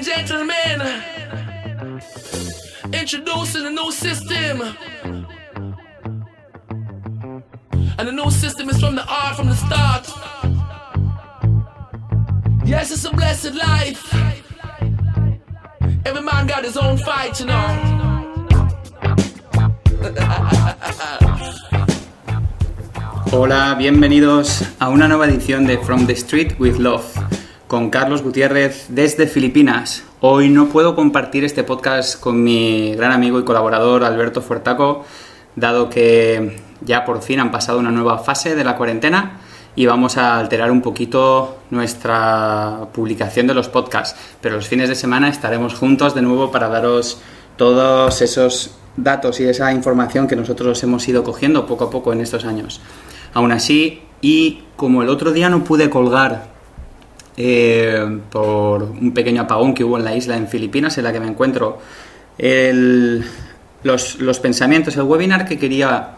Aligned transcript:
and 0.00 0.06
gentlemen, 0.06 0.80
introducing 2.92 3.66
a 3.66 3.70
new 3.70 3.92
system. 3.92 4.62
And 7.98 8.08
the 8.08 8.12
new 8.12 8.30
system 8.30 8.70
is 8.70 8.80
from 8.80 8.94
the 8.94 9.04
art 9.06 9.36
from 9.36 9.48
the 9.48 9.56
start. 9.56 10.08
Yes, 12.64 12.90
it's 12.90 13.04
a 13.04 13.10
blessed 13.10 13.54
life. 13.54 14.14
Every 16.06 16.22
man 16.22 16.46
got 16.46 16.64
his 16.64 16.76
own 16.76 16.96
fight, 16.96 17.38
you 17.40 17.46
know. 17.46 17.66
Hola, 23.32 23.74
bienvenidos 23.78 24.64
a 24.78 24.88
una 24.88 25.08
nueva 25.08 25.26
edición 25.26 25.66
de 25.66 25.78
From 25.78 26.06
the 26.06 26.16
Street 26.16 26.58
with 26.58 26.78
Love 26.78 27.19
con 27.70 27.88
Carlos 27.88 28.24
Gutiérrez 28.24 28.86
desde 28.88 29.28
Filipinas. 29.28 30.02
Hoy 30.18 30.48
no 30.48 30.70
puedo 30.70 30.96
compartir 30.96 31.44
este 31.44 31.62
podcast 31.62 32.18
con 32.18 32.42
mi 32.42 32.96
gran 32.96 33.12
amigo 33.12 33.38
y 33.38 33.44
colaborador 33.44 34.02
Alberto 34.02 34.42
Fuertaco, 34.42 35.04
dado 35.54 35.88
que 35.88 36.60
ya 36.80 37.04
por 37.04 37.22
fin 37.22 37.38
han 37.38 37.52
pasado 37.52 37.78
una 37.78 37.92
nueva 37.92 38.18
fase 38.18 38.56
de 38.56 38.64
la 38.64 38.76
cuarentena 38.76 39.38
y 39.76 39.86
vamos 39.86 40.16
a 40.16 40.36
alterar 40.40 40.72
un 40.72 40.82
poquito 40.82 41.58
nuestra 41.70 42.88
publicación 42.92 43.46
de 43.46 43.54
los 43.54 43.68
podcasts. 43.68 44.18
Pero 44.40 44.56
los 44.56 44.66
fines 44.66 44.88
de 44.88 44.96
semana 44.96 45.28
estaremos 45.28 45.74
juntos 45.74 46.12
de 46.12 46.22
nuevo 46.22 46.50
para 46.50 46.68
daros 46.68 47.20
todos 47.56 48.20
esos 48.20 48.74
datos 48.96 49.38
y 49.38 49.44
esa 49.44 49.72
información 49.72 50.26
que 50.26 50.34
nosotros 50.34 50.82
hemos 50.82 51.06
ido 51.06 51.22
cogiendo 51.22 51.66
poco 51.66 51.84
a 51.84 51.90
poco 51.90 52.12
en 52.12 52.20
estos 52.20 52.44
años. 52.44 52.80
Aún 53.32 53.52
así, 53.52 54.02
y 54.20 54.64
como 54.74 55.04
el 55.04 55.08
otro 55.08 55.30
día 55.30 55.48
no 55.48 55.62
pude 55.62 55.88
colgar 55.88 56.58
eh, 57.42 58.20
por 58.30 58.82
un 58.82 59.14
pequeño 59.14 59.40
apagón 59.40 59.72
que 59.72 59.82
hubo 59.82 59.96
en 59.96 60.04
la 60.04 60.14
isla 60.14 60.36
en 60.36 60.46
Filipinas, 60.46 60.98
en 60.98 61.04
la 61.04 61.12
que 61.12 61.20
me 61.20 61.26
encuentro, 61.26 61.78
los, 63.82 64.20
los 64.20 64.40
pensamientos, 64.40 64.94
el 64.96 65.04
webinar 65.04 65.46
que 65.46 65.58
quería 65.58 66.16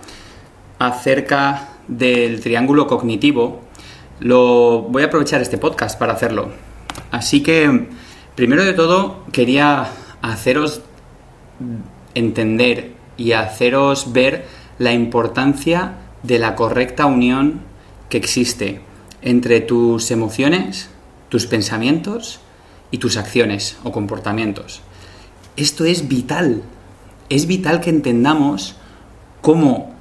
acerca 0.81 1.69
del 1.87 2.41
triángulo 2.41 2.89
cognitivo, 2.89 3.61
lo 4.19 4.83
voy 4.83 5.05
a 5.05 5.07
aprovechar 5.07 5.41
este 5.41 5.59
podcast 5.59 5.97
para 5.97 6.15
hacerlo. 6.15 6.51
Así 7.13 7.41
que, 7.41 7.87
primero 8.35 8.65
de 8.65 8.73
todo, 8.73 9.25
quería 9.31 9.87
haceros 10.23 10.83
entender 12.17 12.95
y 13.17 13.31
haceros 13.31 14.13
ver 14.13 14.45
la 14.81 14.93
importancia 14.93 15.99
de 16.25 16.41
la 16.41 16.57
correcta 16.57 17.07
unión 17.07 17.61
que 18.09 18.17
existe 18.17 18.81
entre 19.23 19.61
tus 19.61 20.11
emociones, 20.11 20.91
tus 21.33 21.47
pensamientos 21.47 22.41
y 22.91 22.99
tus 22.99 23.17
acciones 23.17 23.79
o 23.85 23.91
comportamientos. 23.91 24.83
Esto 25.57 25.87
es 25.87 26.07
vital. 26.07 26.61
Es 27.31 27.47
vital 27.47 27.81
que 27.81 27.89
entendamos 27.89 28.77
cómo 29.41 29.95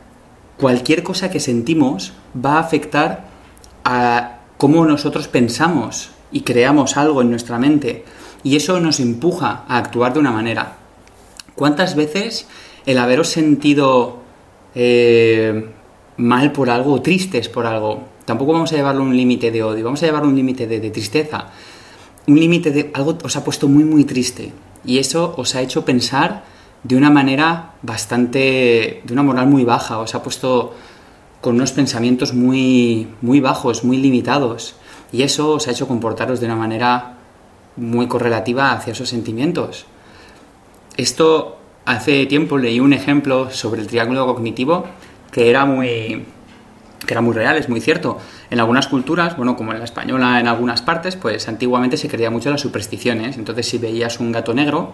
cualquier 0.58 1.04
cosa 1.04 1.32
que 1.32 1.40
sentimos 1.40 2.12
va 2.36 2.56
a 2.56 2.60
afectar 2.60 3.28
a 3.86 4.40
cómo 4.58 4.86
nosotros 4.86 5.30
pensamos 5.30 6.12
y 6.34 6.42
creamos 6.42 6.98
algo 6.98 7.22
en 7.22 7.30
nuestra 7.30 7.58
mente. 7.58 8.04
Y 8.44 8.58
eso 8.58 8.82
nos 8.82 9.00
empuja 9.00 9.64
a 9.70 9.78
actuar 9.78 10.12
de 10.12 10.20
una 10.20 10.32
manera. 10.32 10.80
¿Cuántas 11.56 11.96
veces 11.96 12.46
el 12.86 12.98
haberos 12.98 13.30
sentido 13.30 14.20
eh, 14.76 15.70
mal 16.18 16.52
por 16.52 16.70
algo 16.70 16.92
o 16.92 17.02
tristes 17.02 17.48
por 17.48 17.66
algo, 17.66 18.04
tampoco 18.32 18.54
vamos 18.54 18.72
a 18.72 18.78
llevarlo 18.78 19.02
a 19.02 19.08
un 19.08 19.18
límite 19.18 19.52
de 19.52 19.62
odio, 19.62 19.84
vamos 19.84 20.02
a 20.02 20.06
llevarlo 20.06 20.28
a 20.28 20.30
un 20.30 20.38
límite 20.38 20.66
de, 20.66 20.90
tristeza, 20.90 21.48
un 22.28 22.40
límite 22.40 22.72
de 22.72 22.90
algo 22.94 23.18
os 23.22 23.36
ha 23.36 23.44
puesto 23.44 23.68
muy 23.68 23.84
muy 23.84 24.06
triste. 24.06 24.54
Y 24.86 25.00
eso 25.00 25.34
os 25.36 25.54
ha 25.54 25.62
hecho 25.62 25.84
pensar 25.84 26.46
de 26.82 26.96
una 26.96 27.10
manera 27.10 27.74
bastante, 27.82 29.02
de 29.04 29.12
una 29.12 29.22
moral 29.22 29.48
muy 29.48 29.66
baja, 29.66 30.00
os 30.00 30.16
ha 30.16 30.24
puesto 30.24 30.74
con 31.42 31.56
unos 31.56 31.74
pensamientos 31.74 32.34
muy, 32.34 33.10
muy 33.22 33.42
bajos, 33.42 33.84
muy 33.84 33.98
limitados. 33.98 34.76
Y 35.12 35.24
eso 35.24 35.52
os 35.52 35.68
ha 35.68 35.72
hecho 35.72 35.90
comportaros 35.90 36.40
de 36.40 36.46
una 36.46 36.56
manera 36.56 37.18
muy 37.76 38.08
correlativa 38.08 38.72
hacia 38.72 38.94
esos 38.94 39.10
sentimientos. 39.10 39.88
Esto 40.96 41.58
hace 41.84 42.26
tiempo 42.28 42.58
leí 42.58 42.80
un 42.80 42.94
ejemplo 42.94 43.52
sobre 43.52 43.82
el 43.82 43.88
triángulo 43.88 44.26
cognitivo 44.26 44.86
que 45.34 45.50
era 45.50 45.66
muy 45.66 46.26
que 47.06 47.14
era 47.14 47.22
muy 47.22 47.34
real, 47.34 47.58
es 47.58 47.70
muy 47.70 47.82
cierto. 47.82 48.20
En 48.50 48.60
algunas 48.60 48.88
culturas, 48.88 49.36
bueno, 49.36 49.56
como 49.56 49.72
en 49.72 49.80
la 49.80 49.86
española 49.86 50.40
en 50.40 50.48
algunas 50.48 50.82
partes, 50.82 51.16
pues 51.16 51.48
antiguamente 51.48 51.98
se 51.98 52.08
creía 52.08 52.30
mucho 52.30 52.50
las 52.50 52.62
supersticiones. 52.62 53.38
Entonces, 53.38 53.68
si 53.68 53.78
veías 53.78 54.20
un 54.20 54.32
gato 54.32 54.54
negro, 54.54 54.94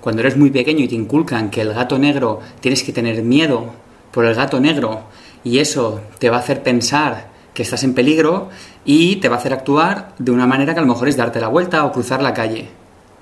cuando 0.00 0.20
eres 0.20 0.36
muy 0.36 0.50
pequeño 0.50 0.84
y 0.84 0.88
te 0.88 0.94
inculcan 0.94 1.50
que 1.50 1.60
el 1.60 1.72
gato 1.72 1.98
negro 1.98 2.40
tienes 2.60 2.82
que 2.82 2.92
tener 2.92 3.22
miedo 3.22 3.74
por 4.10 4.24
el 4.24 4.34
gato 4.34 4.60
negro 4.60 5.04
y 5.42 5.58
eso 5.58 6.00
te 6.18 6.30
va 6.30 6.36
a 6.36 6.40
hacer 6.40 6.62
pensar 6.62 7.28
que 7.52 7.62
estás 7.62 7.84
en 7.84 7.94
peligro 7.94 8.48
y 8.84 9.16
te 9.16 9.28
va 9.28 9.36
a 9.36 9.38
hacer 9.38 9.52
actuar 9.52 10.14
de 10.18 10.30
una 10.30 10.46
manera 10.46 10.74
que 10.74 10.80
a 10.80 10.82
lo 10.82 10.88
mejor 10.88 11.08
es 11.08 11.16
darte 11.16 11.40
la 11.40 11.48
vuelta 11.48 11.84
o 11.84 11.92
cruzar 11.92 12.22
la 12.22 12.34
calle. 12.34 12.68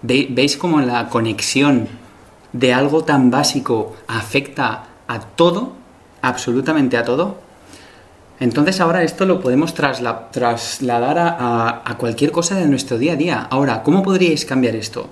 ¿Veis 0.03 0.56
cómo 0.56 0.81
la 0.81 1.09
conexión 1.09 1.88
de 2.53 2.72
algo 2.75 3.05
tan 3.05 3.31
básico 3.31 3.94
afecta 4.09 4.84
a 5.06 5.21
todo 5.21 5.72
absolutamente 6.22 6.97
a 6.97 7.05
todo. 7.05 7.37
Entonces 8.43 8.81
ahora 8.81 9.05
esto 9.05 9.25
lo 9.25 9.41
podemos 9.41 9.73
trasladar 9.73 11.17
a, 11.17 11.97
cualquier 11.97 12.33
cosa 12.33 12.57
de 12.57 12.67
nuestro 12.67 12.99
día 12.99 13.13
a 13.13 13.17
día. 13.17 13.47
Ahora, 13.49 13.85
¿cómo 13.85 14.03
podríais 14.03 14.45
cambiar 14.45 14.75
esto? 14.75 15.11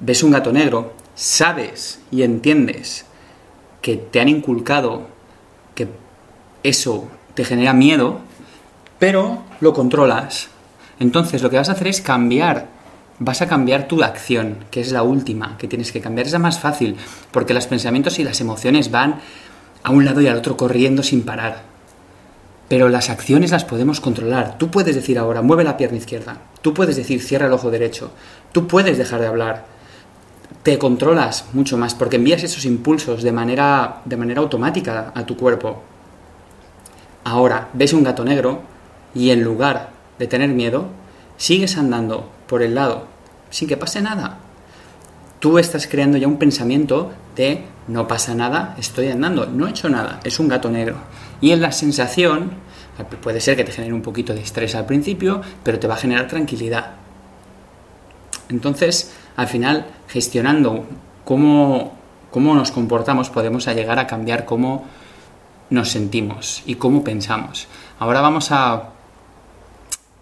Ves 0.00 0.22
un 0.22 0.30
gato 0.30 0.54
negro, 0.54 0.94
sabes 1.14 2.00
y 2.10 2.22
entiendes 2.22 3.04
que 3.82 3.98
te 3.98 4.22
han 4.22 4.30
inculcado 4.30 5.02
que 5.74 5.86
eso 6.62 7.08
te 7.34 7.44
genera 7.44 7.74
miedo, 7.74 8.20
pero 8.98 9.42
lo 9.60 9.74
controlas. 9.74 10.48
Entonces 10.98 11.42
lo 11.42 11.50
que 11.50 11.58
vas 11.58 11.68
a 11.68 11.72
hacer 11.72 11.88
es 11.88 12.00
cambiar, 12.00 12.68
vas 13.18 13.42
a 13.42 13.48
cambiar 13.48 13.86
tu 13.86 14.02
acción, 14.02 14.64
que 14.70 14.80
es 14.80 14.92
la 14.92 15.02
última 15.02 15.58
que 15.58 15.68
tienes 15.68 15.92
que 15.92 16.00
cambiar. 16.00 16.26
Es 16.26 16.32
la 16.32 16.38
más 16.38 16.58
fácil, 16.58 16.96
porque 17.32 17.52
los 17.52 17.66
pensamientos 17.66 18.18
y 18.18 18.24
las 18.24 18.40
emociones 18.40 18.90
van 18.90 19.20
a 19.82 19.90
un 19.90 20.06
lado 20.06 20.22
y 20.22 20.26
al 20.26 20.38
otro 20.38 20.56
corriendo 20.56 21.02
sin 21.02 21.22
parar. 21.22 21.71
Pero 22.72 22.88
las 22.88 23.10
acciones 23.10 23.50
las 23.50 23.66
podemos 23.66 24.00
controlar. 24.00 24.56
Tú 24.56 24.70
puedes 24.70 24.94
decir 24.94 25.18
ahora, 25.18 25.42
mueve 25.42 25.62
la 25.62 25.76
pierna 25.76 25.98
izquierda. 25.98 26.38
Tú 26.62 26.72
puedes 26.72 26.96
decir, 26.96 27.22
cierra 27.22 27.44
el 27.44 27.52
ojo 27.52 27.70
derecho. 27.70 28.12
Tú 28.50 28.66
puedes 28.66 28.96
dejar 28.96 29.20
de 29.20 29.26
hablar. 29.26 29.66
Te 30.62 30.78
controlas 30.78 31.44
mucho 31.52 31.76
más 31.76 31.94
porque 31.94 32.16
envías 32.16 32.42
esos 32.44 32.64
impulsos 32.64 33.22
de 33.22 33.30
manera, 33.30 34.00
de 34.06 34.16
manera 34.16 34.40
automática 34.40 35.12
a 35.14 35.26
tu 35.26 35.36
cuerpo. 35.36 35.82
Ahora, 37.24 37.68
ves 37.74 37.92
un 37.92 38.04
gato 38.04 38.24
negro 38.24 38.62
y 39.14 39.28
en 39.28 39.44
lugar 39.44 39.90
de 40.18 40.26
tener 40.26 40.48
miedo, 40.48 40.86
sigues 41.36 41.76
andando 41.76 42.30
por 42.46 42.62
el 42.62 42.74
lado 42.74 43.04
sin 43.50 43.68
que 43.68 43.76
pase 43.76 44.00
nada. 44.00 44.38
Tú 45.40 45.58
estás 45.58 45.86
creando 45.86 46.16
ya 46.16 46.26
un 46.26 46.38
pensamiento 46.38 47.12
de 47.36 47.66
no 47.88 48.06
pasa 48.06 48.34
nada, 48.34 48.74
estoy 48.78 49.08
andando, 49.08 49.46
no 49.46 49.66
he 49.66 49.70
hecho 49.70 49.88
nada, 49.88 50.20
es 50.24 50.38
un 50.38 50.48
gato 50.48 50.70
negro. 50.70 50.96
Y 51.40 51.50
en 51.50 51.60
la 51.60 51.72
sensación, 51.72 52.52
puede 53.20 53.40
ser 53.40 53.56
que 53.56 53.64
te 53.64 53.72
genere 53.72 53.94
un 53.94 54.02
poquito 54.02 54.34
de 54.34 54.40
estrés 54.40 54.74
al 54.74 54.86
principio, 54.86 55.42
pero 55.62 55.78
te 55.78 55.88
va 55.88 55.94
a 55.94 55.98
generar 55.98 56.28
tranquilidad. 56.28 56.92
Entonces, 58.48 59.14
al 59.36 59.48
final, 59.48 59.86
gestionando 60.08 60.84
cómo, 61.24 61.92
cómo 62.30 62.54
nos 62.54 62.70
comportamos, 62.70 63.30
podemos 63.30 63.66
llegar 63.66 63.98
a 63.98 64.06
cambiar 64.06 64.44
cómo 64.44 64.84
nos 65.70 65.88
sentimos 65.88 66.62
y 66.66 66.74
cómo 66.74 67.02
pensamos. 67.02 67.66
Ahora 67.98 68.20
vamos 68.20 68.52
a, 68.52 68.90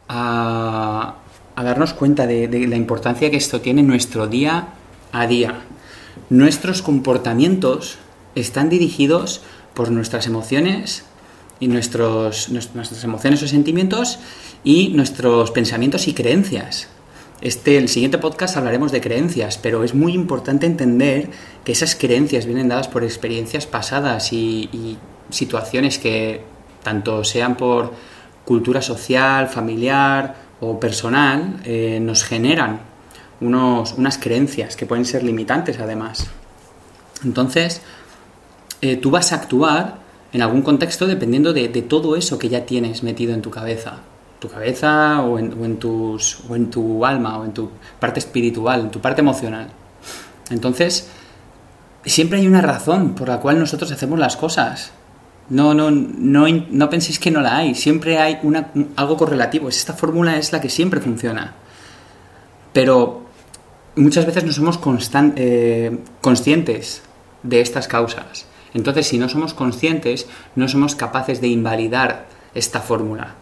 a, 0.09 1.15
darnos 1.56 1.93
cuenta 1.93 2.26
de, 2.26 2.49
de 2.49 2.67
la 2.67 2.76
importancia 2.76 3.31
que 3.31 3.37
esto 3.37 3.61
tiene 3.61 3.81
en 3.81 3.88
nuestro 3.88 4.26
día 4.26 4.69
a 5.12 5.26
día. 5.26 5.55
Nuestros 6.28 6.82
comportamientos 6.82 7.98
están 8.34 8.68
dirigidos 8.68 9.42
por 9.74 9.90
nuestras 9.90 10.26
emociones 10.26 11.04
y 11.58 11.68
nuestros, 11.68 12.48
nuestras 12.48 13.04
emociones 13.04 13.42
o 13.42 13.48
sentimientos 13.48 14.18
y 14.64 14.88
nuestros 14.88 15.50
pensamientos 15.50 16.08
y 16.08 16.14
creencias. 16.14 16.88
Este, 17.40 17.78
el 17.78 17.88
siguiente 17.88 18.18
podcast 18.18 18.56
hablaremos 18.56 18.92
de 18.92 19.00
creencias, 19.00 19.56
pero 19.56 19.82
es 19.82 19.94
muy 19.94 20.12
importante 20.12 20.66
entender 20.66 21.30
que 21.64 21.72
esas 21.72 21.94
creencias 21.94 22.44
vienen 22.44 22.68
dadas 22.68 22.88
por 22.88 23.02
experiencias 23.02 23.66
pasadas 23.66 24.32
y, 24.32 24.98
situaciones 25.30 26.00
que 26.00 26.40
tanto 26.82 27.22
sean 27.22 27.56
por 27.56 27.92
cultura 28.44 28.82
social, 28.82 29.46
familiar 29.46 30.34
o 30.60 30.80
personal, 30.80 31.60
eh, 31.64 32.00
nos 32.02 32.24
generan 32.24 32.89
unos, 33.40 33.94
unas 33.94 34.19
creencias 34.19 34.76
que 34.76 34.87
pueden 34.87 35.04
ser 35.04 35.22
limitantes 35.22 35.78
además. 35.78 36.28
Entonces, 37.25 37.82
eh, 38.81 38.96
tú 38.96 39.10
vas 39.10 39.32
a 39.32 39.37
actuar 39.37 39.98
en 40.32 40.42
algún 40.42 40.62
contexto 40.62 41.06
dependiendo 41.06 41.52
de, 41.52 41.69
todo 41.82 42.16
eso 42.16 42.38
que 42.38 42.48
ya 42.48 42.64
tienes 42.64 43.02
metido 43.02 43.34
en 43.34 43.42
tu 43.42 43.50
cabeza. 43.50 43.98
tu 44.38 44.48
cabeza 44.48 45.20
o 45.20 45.38
en, 45.38 45.76
tus, 45.76 46.40
o 46.48 46.56
en 46.56 46.70
tu 46.70 47.04
alma 47.04 47.38
o 47.38 47.44
en 47.44 47.52
tu 47.52 47.69
parte 47.98 48.20
espiritual, 48.20 48.81
en 48.81 48.90
tu 48.90 48.98
parte 48.98 49.20
emocional. 49.20 49.69
Entonces, 50.50 51.10
siempre 52.06 52.38
hay 52.38 52.46
una 52.46 52.62
razón 52.62 53.14
por 53.14 53.28
la 53.28 53.38
cual 53.38 53.58
nosotros 53.58 53.93
hacemos 53.93 54.19
las 54.19 54.36
cosas. 54.36 54.93
No, 55.50 55.75
no, 55.75 55.90
no, 55.90 56.46
no 56.48 56.88
penséis 56.88 57.19
que 57.19 57.31
no 57.31 57.43
la 57.43 57.58
hay. 57.58 57.75
Siempre 57.75 58.19
hay 58.19 58.38
una, 58.43 58.70
algo 58.96 59.19
correlativo. 59.19 59.69
Esta 59.69 59.93
fórmula 59.93 60.38
es 60.38 60.52
la 60.52 60.60
que 60.62 60.70
siempre 60.70 61.00
funciona. 61.00 61.54
Pero 62.72 63.26
muchas 63.96 64.26
veces 64.26 64.44
no 64.44 64.52
somos 64.52 64.81
eh, 65.37 65.98
conscientes 66.20 67.02
de 67.42 67.60
estas 67.60 67.88
causas. 67.88 68.46
Entonces, 68.75 69.08
si 69.08 69.19
no 69.19 69.28
somos 69.28 69.54
conscientes, 69.54 70.26
no 70.54 70.69
somos 70.69 70.94
capaces 70.94 71.40
de 71.40 71.48
invalidar 71.48 72.26
esta 72.54 72.81
fórmula. 72.81 73.34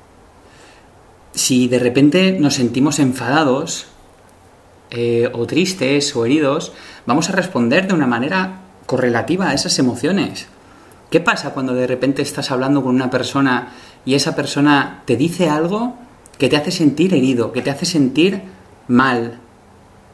Si 1.35 1.69
de 1.69 1.79
repente 1.79 2.33
nos 2.33 2.55
sentimos 2.55 2.99
enfadados, 2.99 3.87
eh, 4.91 5.31
o 5.35 5.47
tristes, 5.47 6.17
o 6.17 6.25
heridos, 6.25 6.73
vamos 7.05 7.29
a 7.29 7.33
responder 7.33 7.87
de 7.87 7.95
una 7.95 8.07
manera 8.07 8.61
correlativa 8.87 9.51
a 9.51 9.55
esas 9.55 9.79
emociones. 9.79 10.49
¿Qué 11.11 11.21
pasa 11.21 11.51
cuando 11.51 11.75
de 11.75 11.87
repente 11.87 12.23
estás 12.23 12.51
hablando 12.51 12.83
con 12.83 12.95
una 12.95 13.11
persona 13.11 13.75
y 14.07 14.15
esa 14.15 14.35
persona 14.35 15.03
te 15.05 15.17
dice 15.17 15.51
algo 15.51 15.97
que 16.39 16.49
te 16.49 16.57
hace 16.57 16.71
sentir 16.71 17.13
herido, 17.13 17.53
que 17.53 17.61
te 17.61 17.71
hace 17.71 17.85
sentir 17.85 18.43
mal, 18.89 19.41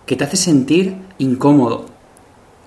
que 0.06 0.16
te 0.16 0.24
hace 0.24 0.36
sentir 0.36 0.96
incómodo? 1.18 1.86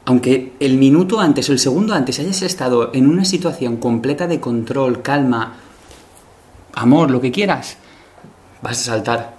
Aunque 0.05 0.53
el 0.59 0.77
minuto 0.77 1.19
antes 1.19 1.49
o 1.49 1.51
el 1.51 1.59
segundo 1.59 1.93
antes 1.93 2.19
hayas 2.19 2.41
estado 2.41 2.91
en 2.93 3.07
una 3.07 3.25
situación 3.25 3.77
completa 3.77 4.25
de 4.25 4.39
control, 4.39 5.01
calma, 5.01 5.57
amor, 6.73 7.11
lo 7.11 7.19
que 7.19 7.31
quieras, 7.31 7.77
vas 8.61 8.79
a 8.79 8.83
saltar, 8.83 9.35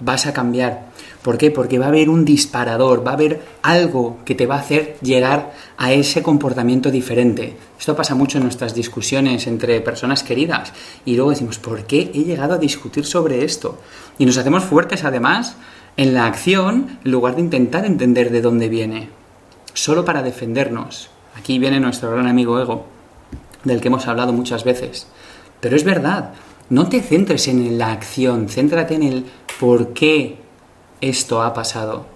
vas 0.00 0.26
a 0.26 0.32
cambiar. 0.32 0.88
¿Por 1.22 1.38
qué? 1.38 1.50
Porque 1.50 1.78
va 1.78 1.86
a 1.86 1.88
haber 1.88 2.08
un 2.08 2.24
disparador, 2.24 3.06
va 3.06 3.12
a 3.12 3.14
haber 3.14 3.42
algo 3.62 4.18
que 4.24 4.34
te 4.34 4.46
va 4.46 4.56
a 4.56 4.60
hacer 4.60 4.96
llegar 5.02 5.52
a 5.76 5.92
ese 5.92 6.22
comportamiento 6.22 6.90
diferente. 6.90 7.56
Esto 7.78 7.94
pasa 7.94 8.14
mucho 8.14 8.38
en 8.38 8.44
nuestras 8.44 8.74
discusiones 8.74 9.46
entre 9.46 9.80
personas 9.80 10.22
queridas 10.22 10.72
y 11.04 11.16
luego 11.16 11.30
decimos, 11.30 11.58
¿por 11.58 11.84
qué 11.84 12.10
he 12.14 12.24
llegado 12.24 12.54
a 12.54 12.58
discutir 12.58 13.04
sobre 13.04 13.44
esto? 13.44 13.78
Y 14.18 14.26
nos 14.26 14.38
hacemos 14.38 14.64
fuertes 14.64 15.04
además 15.04 15.56
en 15.98 16.14
la 16.14 16.26
acción 16.26 16.98
en 17.04 17.10
lugar 17.10 17.34
de 17.34 17.42
intentar 17.42 17.84
entender 17.84 18.30
de 18.30 18.40
dónde 18.40 18.68
viene 18.68 19.10
solo 19.74 20.04
para 20.04 20.22
defendernos. 20.22 21.10
Aquí 21.36 21.58
viene 21.58 21.80
nuestro 21.80 22.10
gran 22.12 22.28
amigo 22.28 22.60
ego, 22.60 22.86
del 23.64 23.80
que 23.80 23.88
hemos 23.88 24.06
hablado 24.06 24.32
muchas 24.32 24.64
veces. 24.64 25.08
Pero 25.60 25.74
es 25.76 25.82
verdad, 25.82 26.34
no 26.70 26.88
te 26.88 27.02
centres 27.02 27.48
en 27.48 27.78
la 27.78 27.92
acción, 27.92 28.48
céntrate 28.48 28.94
en 28.94 29.02
el 29.02 29.26
por 29.58 29.92
qué 29.92 30.38
esto 31.00 31.42
ha 31.42 31.52
pasado. 31.52 32.06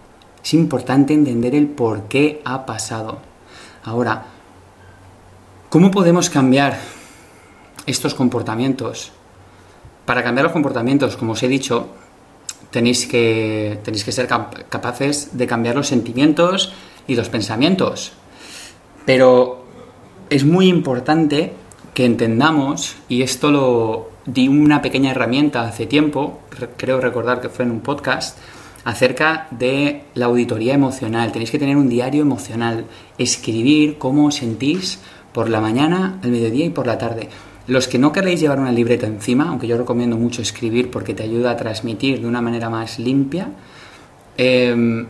Es 0.44 0.54
importante 0.54 1.12
entender 1.12 1.56
el 1.56 1.66
por 1.66 2.04
qué 2.04 2.40
ha 2.44 2.64
pasado. 2.66 3.18
Ahora, 3.82 4.26
¿cómo 5.70 5.90
podemos 5.90 6.30
cambiar 6.30 6.78
estos 7.86 8.14
comportamientos? 8.14 9.10
Para 10.06 10.22
cambiar 10.22 10.44
los 10.44 10.52
comportamientos, 10.52 11.16
como 11.16 11.32
os 11.32 11.42
he 11.42 11.48
dicho, 11.48 11.88
tenéis 12.72 13.06
que, 13.06 13.78
tenéis 13.84 14.02
que 14.02 14.10
ser 14.10 14.26
capaces 14.26 15.36
de 15.36 15.46
cambiar 15.46 15.76
los 15.76 15.86
sentimientos 15.86 16.72
y 17.06 17.14
los 17.14 17.28
pensamientos. 17.28 18.12
Pero 19.04 19.64
es 20.30 20.44
muy 20.44 20.66
importante 20.66 21.52
que 21.94 22.04
entendamos, 22.04 22.96
y 23.08 23.22
esto 23.22 23.50
lo 23.50 24.10
di 24.24 24.48
una 24.48 24.80
pequeña 24.80 25.10
herramienta 25.10 25.62
hace 25.62 25.86
tiempo, 25.86 26.40
creo 26.76 27.00
recordar 27.00 27.40
que 27.40 27.50
fue 27.50 27.64
en 27.64 27.70
un 27.70 27.80
podcast, 27.80 28.38
acerca 28.84 29.46
de 29.50 30.04
la 30.14 30.26
auditoría 30.26 30.74
emocional. 30.74 31.30
Tenéis 31.30 31.50
que 31.50 31.58
tener 31.58 31.76
un 31.76 31.88
diario 31.88 32.22
emocional, 32.22 32.86
escribir 33.18 33.98
cómo 33.98 34.26
os 34.26 34.36
sentís 34.36 35.00
por 35.32 35.48
la 35.48 35.60
mañana, 35.60 36.18
al 36.22 36.30
mediodía 36.30 36.66
y 36.66 36.70
por 36.70 36.86
la 36.86 36.98
tarde. 36.98 37.28
Los 37.66 37.86
que 37.86 37.98
no 37.98 38.12
queréis 38.12 38.40
llevar 38.40 38.58
una 38.58 38.72
libreta 38.72 39.06
encima, 39.06 39.48
aunque 39.48 39.66
yo 39.66 39.78
recomiendo 39.78 40.16
mucho 40.16 40.42
escribir 40.42 40.90
porque 40.90 41.14
te 41.14 41.22
ayuda 41.22 41.52
a 41.52 41.56
transmitir 41.56 42.20
de 42.20 42.26
una 42.26 42.42
manera 42.42 42.68
más 42.68 42.98
limpia, 42.98 43.50
eh, 44.36 45.06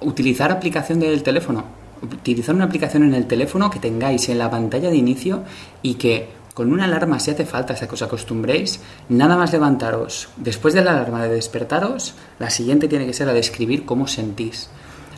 utilizar 0.00 0.50
aplicación 0.50 1.00
del 1.00 1.22
teléfono. 1.22 1.64
Utilizar 2.02 2.54
una 2.54 2.64
aplicación 2.64 3.04
en 3.04 3.14
el 3.14 3.26
teléfono 3.26 3.70
que 3.70 3.78
tengáis 3.78 4.28
en 4.28 4.38
la 4.38 4.50
pantalla 4.50 4.90
de 4.90 4.96
inicio 4.96 5.44
y 5.82 5.94
que 5.94 6.28
con 6.54 6.72
una 6.72 6.84
alarma, 6.84 7.18
si 7.18 7.32
hace 7.32 7.46
falta, 7.46 7.72
hasta 7.72 7.88
que 7.88 7.94
os 7.94 8.02
acostumbréis, 8.02 8.80
nada 9.08 9.36
más 9.36 9.52
levantaros. 9.52 10.28
Después 10.36 10.72
de 10.72 10.84
la 10.84 10.92
alarma 10.92 11.24
de 11.24 11.34
despertaros, 11.34 12.14
la 12.38 12.50
siguiente 12.50 12.86
tiene 12.86 13.06
que 13.06 13.12
ser 13.12 13.26
la 13.26 13.32
de 13.32 13.40
escribir 13.40 13.84
cómo 13.84 14.06
sentís. 14.06 14.68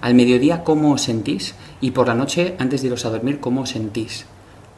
Al 0.01 0.15
mediodía, 0.15 0.65
cómo 0.65 0.93
os 0.93 1.03
sentís. 1.03 1.55
Y 1.81 1.91
por 1.91 2.07
la 2.09 2.15
noche, 2.15 2.55
antes 2.59 2.81
de 2.81 2.89
iros 2.89 3.05
a 3.05 3.11
dormir, 3.11 3.39
cómo 3.39 3.63
os 3.63 3.71
sentís. 3.71 4.25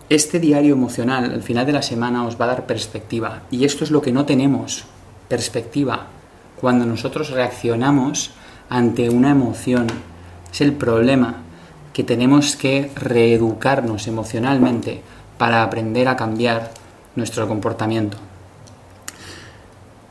Este 0.08 0.40
diario 0.40 0.72
emocional, 0.72 1.25
al 1.25 1.43
final 1.43 1.66
de 1.66 1.72
la 1.72 1.82
semana, 1.82 2.26
os 2.26 2.40
va 2.40 2.46
a 2.46 2.49
dar 2.49 2.66
perspectiva. 2.66 3.43
Y 3.50 3.64
esto 3.64 3.84
es 3.84 3.90
lo 3.90 4.00
que 4.00 4.12
no 4.12 4.25
tenemos, 4.25 4.84
perspectiva. 5.28 6.06
Cuando 6.60 6.87
nosotros 6.87 7.31
reaccionamos 7.31 8.32
ante 8.69 9.10
una 9.10 9.31
emoción. 9.31 9.87
Es 10.52 10.60
el 10.60 10.72
problema, 10.72 11.37
que 11.93 12.05
tenemos 12.05 12.56
que 12.56 12.90
reeducarnos 12.94 14.06
emocionalmente 14.06 15.02
para 15.37 15.62
aprender 15.62 16.08
a 16.08 16.16
cambiar 16.16 16.70
nuestro 17.16 17.49
comportamiento. 17.49 18.16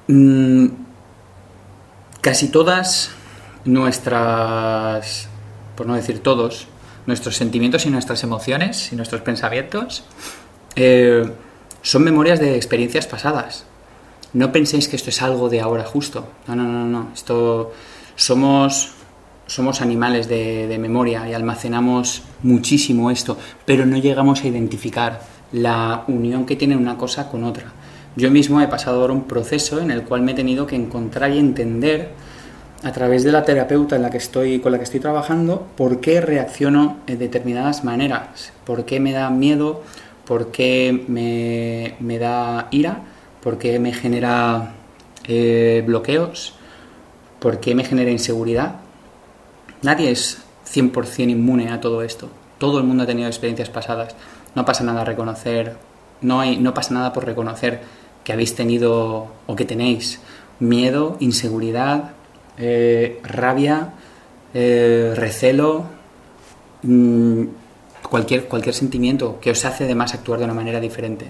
Mm, 0.07 0.67
casi 2.21 2.49
todas 2.49 3.11
nuestras, 3.65 5.27
por 5.75 5.87
no 5.87 5.95
decir 5.95 6.21
todos, 6.21 6.67
nuestros 7.07 7.35
sentimientos 7.37 7.85
y 7.85 7.89
nuestras 7.89 8.23
emociones 8.23 8.93
y 8.93 8.95
nuestros 8.95 9.21
pensamientos 9.21 10.03
eh, 10.75 11.23
son 11.81 12.03
memorias 12.03 12.39
de 12.39 12.55
experiencias 12.55 13.07
pasadas. 13.07 13.65
No 14.33 14.51
penséis 14.51 14.87
que 14.87 14.97
esto 14.97 15.09
es 15.09 15.21
algo 15.21 15.49
de 15.49 15.61
ahora 15.61 15.85
justo. 15.85 16.27
No, 16.47 16.55
no, 16.55 16.63
no, 16.63 16.85
no. 16.85 17.09
Esto 17.13 17.71
somos, 18.15 18.91
somos 19.47 19.81
animales 19.81 20.27
de, 20.27 20.77
memoria 20.79 21.27
y 21.29 21.33
almacenamos 21.33 22.23
muchísimo 22.43 23.09
esto, 23.09 23.37
pero 23.65 23.85
no 23.85 23.97
llegamos 23.97 24.43
a 24.43 24.47
identificar 24.47 25.21
la 25.53 26.03
unión 26.07 26.45
que 26.45 26.57
tiene 26.57 26.75
una 26.75 26.97
cosa 26.97 27.29
con 27.29 27.45
otra. 27.45 27.71
Yo 28.17 28.29
mismo 28.31 28.59
he 28.59 28.67
pasado 28.67 29.01
ahora 29.01 29.13
un 29.13 29.23
proceso 29.23 29.79
en 29.79 29.91
el 29.91 30.03
cual 30.03 30.21
me 30.21 30.33
he 30.33 30.35
tenido 30.35 30.67
que 30.67 30.75
encontrar 30.75 31.31
y 31.31 31.39
entender 31.39 32.11
a 32.83 32.91
través 32.91 33.23
de 33.23 33.31
la 33.31 33.43
terapeuta 33.43 33.95
en 33.95 34.03
la 34.03 34.09
que 34.09 34.17
estoy, 34.17 34.59
con 34.59 34.71
la 34.71 34.77
que 34.77 34.83
estoy 34.83 34.99
trabajando 34.99 35.67
por 35.75 35.99
qué 35.99 36.21
reacciono 36.21 36.97
de 37.07 37.17
determinadas 37.17 37.83
maneras, 37.83 38.53
por 38.65 38.85
qué 38.85 38.99
me 38.99 39.13
da 39.13 39.29
miedo, 39.29 39.83
por 40.25 40.51
qué 40.51 41.05
me, 41.07 42.19
da 42.19 42.67
ira, 42.71 43.01
por 43.41 43.57
qué 43.57 43.79
me 43.79 43.93
genera 43.93 44.73
eh, 45.27 45.83
bloqueos 45.85 46.57
¿Por 47.39 47.59
qué 47.59 47.75
me 47.75 47.83
genera 47.83 48.09
inseguridad? 48.09 48.77
Nadie 49.83 50.09
es 50.09 50.41
100% 50.73 51.29
inmune 51.29 51.69
a 51.69 51.79
todo 51.79 52.01
esto. 52.01 52.29
Todo 52.57 52.79
el 52.79 52.83
mundo 52.83 53.03
ha 53.03 53.05
tenido 53.05 53.27
experiencias 53.27 53.69
pasadas. 53.69 54.15
No 54.55 54.65
pasa 54.65 54.83
nada 54.83 55.03
reconocer, 55.03 55.77
no, 56.21 56.39
hay, 56.39 56.57
no 56.57 56.73
pasa 56.73 56.95
nada 56.95 57.13
por 57.13 57.25
reconocer 57.25 57.81
que 58.23 58.33
habéis 58.33 58.55
tenido 58.55 59.27
o 59.45 59.55
que 59.55 59.65
tenéis 59.65 60.19
miedo, 60.59 61.15
inseguridad, 61.19 62.13
eh, 62.57 63.19
rabia, 63.23 63.93
eh, 64.53 65.13
recelo, 65.15 65.85
mm, 66.83 67.43
cualquier, 68.09 68.47
cualquier 68.47 68.75
sentimiento 68.75 69.39
que 69.39 69.51
os 69.51 69.65
hace 69.65 69.83
además 69.83 70.13
actuar 70.13 70.39
de 70.39 70.45
una 70.45 70.53
manera 70.53 70.79
diferente. 70.79 71.27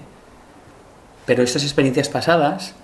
Pero 1.26 1.42
estas 1.42 1.62
experiencias 1.62 2.08
pasadas, 2.08 2.74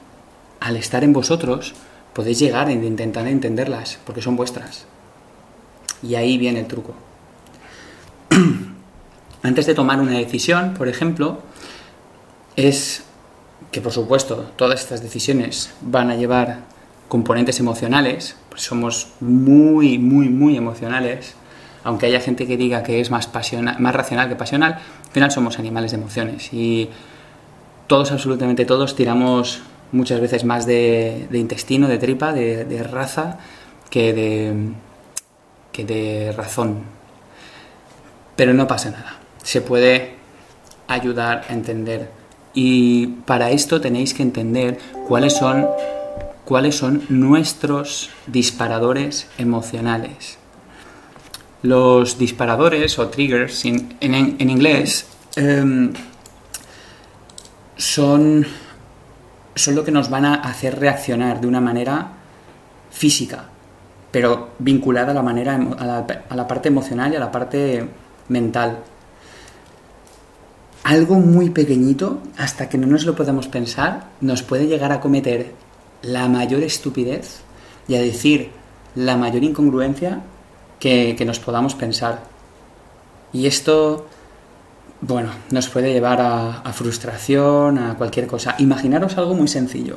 al 0.61 0.77
estar 0.77 1.05
en 1.05 1.13
vosotros, 1.13 1.75
podéis 2.13 2.39
llegar 2.39 2.69
e 2.69 2.73
intentar 2.73 3.27
entenderlas, 3.27 3.99
porque 4.05 4.23
son 4.23 4.37
vuestras. 4.37 4.87
Y 6.03 6.15
ahí 6.17 6.37
viene 6.37 6.61
el 6.61 6.67
truco. 6.67 6.95
Antes 9.43 9.67
de 9.67 9.75
tomar 9.75 10.01
una 10.01 10.19
decisión, 10.19 10.75
por 10.75 10.89
ejemplo, 10.89 11.39
es 12.57 13.03
que 13.71 13.81
por 13.81 13.93
supuesto 13.93 14.53
todas 14.57 14.81
estas 14.81 15.03
decisiones 15.03 15.71
van 15.81 16.11
a 16.11 16.17
llevar 16.17 16.61
componentes 17.09 17.61
emocionales, 17.61 18.37
pues 18.49 18.63
somos 18.63 19.09
muy, 19.21 19.99
muy, 19.99 20.29
muy 20.29 20.57
emocionales, 20.57 21.35
aunque 21.85 22.07
haya 22.07 22.21
gente 22.21 22.47
que 22.47 22.57
diga 22.57 22.83
que 22.83 23.01
es 23.01 23.11
más, 23.11 23.31
racional 23.33 24.29
que 24.29 24.37
pasional, 24.37 24.75
al 24.75 25.13
final 25.13 25.31
somos 25.31 25.59
animales 25.59 25.93
de 25.93 25.99
emociones 25.99 26.53
y 26.53 26.89
todos, 27.87 28.11
absolutamente 28.13 28.65
todos, 28.65 28.97
tiramos 28.97 29.61
muchas 29.93 30.21
veces 30.21 30.45
más 30.45 30.67
de, 30.67 31.29
intestino, 31.33 31.87
de 31.87 31.99
tripa, 31.99 32.33
de, 32.33 32.83
raza, 32.83 33.39
que 33.91 34.13
de, 34.13 34.55
que 35.73 35.85
de 35.85 36.33
razón. 36.33 36.83
Pero 38.35 38.55
no 38.55 38.67
pasa 38.67 38.91
nada. 38.91 39.19
Se 39.43 39.61
puede 39.61 40.15
ayudar 40.89 41.45
a 41.49 41.53
entender. 41.53 42.11
Y 42.55 43.07
para 43.27 43.51
esto 43.51 43.81
tenéis 43.81 44.15
que 44.15 44.23
entender 44.23 44.79
cuáles 45.07 45.35
son 45.35 45.67
cuáles 46.45 46.77
son 46.77 47.03
nuestros 47.09 48.11
disparadores 48.27 49.29
emocionales. 49.39 50.39
Los 51.63 52.19
disparadores 52.19 52.99
o 52.99 53.09
triggers 53.09 53.65
en, 53.65 53.97
inglés 54.39 55.07
em, 55.37 55.93
son, 57.77 58.47
son 59.55 59.75
lo 59.75 59.85
que 59.85 59.91
nos 59.91 60.11
van 60.11 60.27
a 60.27 60.35
hacer 60.35 60.79
reaccionar 60.79 61.41
de 61.41 61.47
una 61.47 61.61
manera 61.61 62.09
física, 62.91 63.47
pero 64.11 64.51
vinculada 64.59 65.13
a 65.13 65.15
la, 65.15 65.23
manera, 65.23 65.55
a 65.57 66.37
la 66.37 66.47
parte 66.47 66.69
emocional 66.69 67.13
y 67.13 67.17
a 67.17 67.21
la 67.21 67.33
parte 67.33 67.89
mental 68.29 68.79
algo 70.85 71.15
muy 71.15 71.49
pequeñito, 71.49 72.19
hasta 72.37 72.69
que 72.69 72.77
no 72.77 72.87
nos 72.87 73.07
lo 73.07 73.17
podamos 73.17 73.49
pensar, 73.49 74.11
nos 74.21 74.43
puede 74.43 74.67
llegar 74.67 74.93
a 74.93 75.01
cometer 75.01 75.55
la 76.05 76.29
mayor 76.29 76.63
estupidez 76.63 77.41
y 77.89 77.95
a 77.95 78.01
decir 78.01 78.51
la 78.95 79.17
mayor 79.17 79.43
incongruencia 79.43 80.23
que, 80.79 81.17
nos 81.25 81.41
podamos 81.41 81.75
pensar. 81.75 82.25
Y 83.33 83.47
esto, 83.47 84.07
bueno, 85.01 85.31
nos 85.51 85.69
puede 85.69 85.93
llevar 85.93 86.21
a, 86.21 86.61
a 86.61 86.73
frustración, 86.73 87.79
a 87.79 87.97
cualquier 87.97 88.27
cosa. 88.27 88.55
Imaginaros 88.59 89.17
algo 89.17 89.35
muy 89.35 89.49
sencillo. 89.49 89.97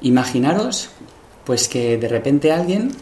Imaginaros, 0.00 0.90
pues 1.44 1.68
que 1.68 1.98
de 1.98 2.08
repente 2.08 2.52
a 2.52 2.56
alguien 2.56 2.92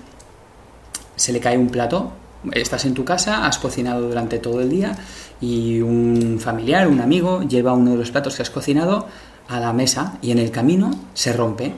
se 1.17 1.33
le 1.33 1.41
cae 1.41 1.59
un 1.59 1.69
plato 1.69 2.13
estás 2.53 2.85
en 2.85 2.95
tu 2.95 3.05
casa, 3.05 3.47
has 3.47 3.59
cocinado 3.59 4.09
durante 4.09 4.39
todo 4.39 4.61
el 4.61 4.69
día 4.69 4.97
y 5.41 5.81
un 5.81 6.39
familiar, 6.41 6.89
un 6.89 7.01
amigo, 7.01 7.43
lleva 7.43 7.73
uno 7.73 7.93
de 7.93 7.97
los 7.97 8.11
platos 8.11 8.37
que 8.37 8.43
has 8.43 8.51
cocinado 8.51 9.07
a 9.49 9.61
la 9.61 9.73
mesa 9.73 10.19
y 10.23 10.31
en 10.31 10.39
el 10.39 10.51
camino 10.51 10.91
se 11.15 11.33
rompe. 11.33 11.75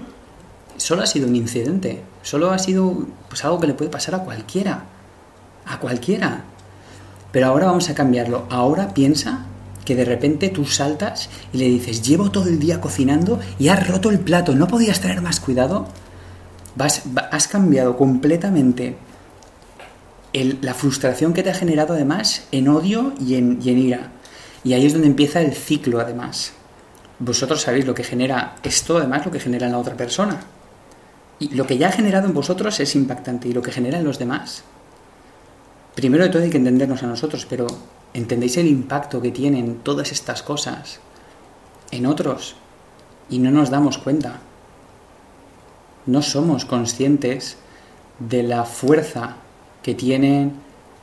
Solo 0.77 1.03
ha 1.03 1.07
sido 1.07 1.27
un 1.29 1.37
incidente, 1.37 2.03
solo 2.23 2.51
ha 2.51 2.59
sido 2.59 3.07
pues, 3.29 3.45
algo 3.45 3.61
que 3.61 3.67
le 3.67 3.75
puede 3.75 3.91
pasar 3.91 4.15
a 4.15 4.25
cualquiera, 4.25 4.85
a 5.65 5.79
cualquiera. 5.79 6.45
Pero 7.33 7.47
ahora 7.47 7.67
vamos 7.67 7.91
a 7.91 7.95
cambiarlo. 7.95 8.47
Ahora 8.51 8.95
piensa 8.95 9.47
que 9.85 9.95
de 9.95 10.05
repente 10.05 10.49
tú 10.49 10.67
saltas 10.67 11.31
y 11.53 11.59
le 11.59 11.67
dices, 11.67 12.03
llevo 12.03 12.31
todo 12.31 12.49
el 12.49 12.59
día 12.59 12.81
cocinando 12.81 13.41
y 13.59 13.69
has 13.69 13.89
roto 13.89 14.11
el 14.11 14.19
plato, 14.19 14.55
¿no 14.55 14.67
podías 14.67 15.01
tener 15.01 15.23
más 15.23 15.41
cuidado? 15.41 15.87
Vas, 16.75 17.03
has 17.31 17.49
cambiado 17.49 17.97
completamente 17.97 18.97
la 20.61 20.75
frustración 20.75 21.33
que 21.33 21.43
te 21.43 21.51
ha 21.51 21.55
generado 21.55 21.95
además 21.95 22.47
en 22.53 22.69
odio 22.69 23.15
y 23.19 23.37
en, 23.37 23.63
ira. 23.63 24.11
Y 24.65 24.75
ahí 24.75 24.85
es 24.85 24.93
donde 24.93 25.09
empieza 25.09 25.41
el 25.41 25.55
ciclo 25.55 26.01
además. 26.01 26.53
Vosotros 27.19 27.63
sabéis 27.63 27.87
lo 27.87 27.95
que 27.95 28.05
genera 28.05 28.57
esto, 28.63 28.99
además 28.99 29.25
lo 29.25 29.33
que 29.33 29.41
genera 29.41 29.67
en 29.67 29.73
la 29.73 29.79
otra 29.79 29.97
persona. 29.97 30.41
Y 31.39 31.51
lo 31.51 31.67
que 31.67 31.79
ya 31.79 31.89
ha 31.89 31.93
generado 31.93 32.27
en 32.27 32.35
vosotros 32.35 32.81
es 32.81 32.95
impactante 32.95 33.49
y 33.49 33.53
lo 33.53 33.63
que 33.63 33.73
genera 33.73 33.99
en 33.99 34.05
los 34.05 34.19
demás. 34.19 34.65
Primero 35.95 36.25
de 36.25 36.31
todo 36.31 36.43
hay 36.43 36.51
que 36.51 36.59
entendernos 36.59 37.03
a 37.03 37.07
nosotros, 37.07 37.47
pero 37.49 37.67
¿entendéis 38.15 38.57
el 38.57 38.67
impacto 38.67 39.21
que 39.21 39.31
tienen 39.31 39.79
todas 39.83 40.13
estas 40.13 40.43
cosas 40.43 41.01
en 41.91 42.07
otros? 42.07 42.57
Y 43.29 43.39
no 43.39 43.51
nos 43.51 43.71
damos 43.71 43.99
cuenta. 43.99 44.41
No 46.07 46.23
somos 46.23 46.65
conscientes 46.65 47.57
de 48.19 48.43
la 48.43 48.65
fuerza 48.65 49.37
que 49.83 49.95
tienen 49.95 50.53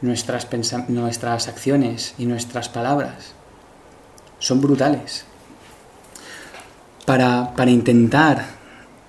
nuestras, 0.01 0.47
nuestras 0.89 1.47
acciones 1.47 2.15
y 2.17 2.25
nuestras 2.25 2.69
palabras. 2.69 3.33
Son 4.39 4.61
brutales. 4.61 5.25
Para, 7.05 7.53
para 7.55 7.71
intentar 7.71 8.45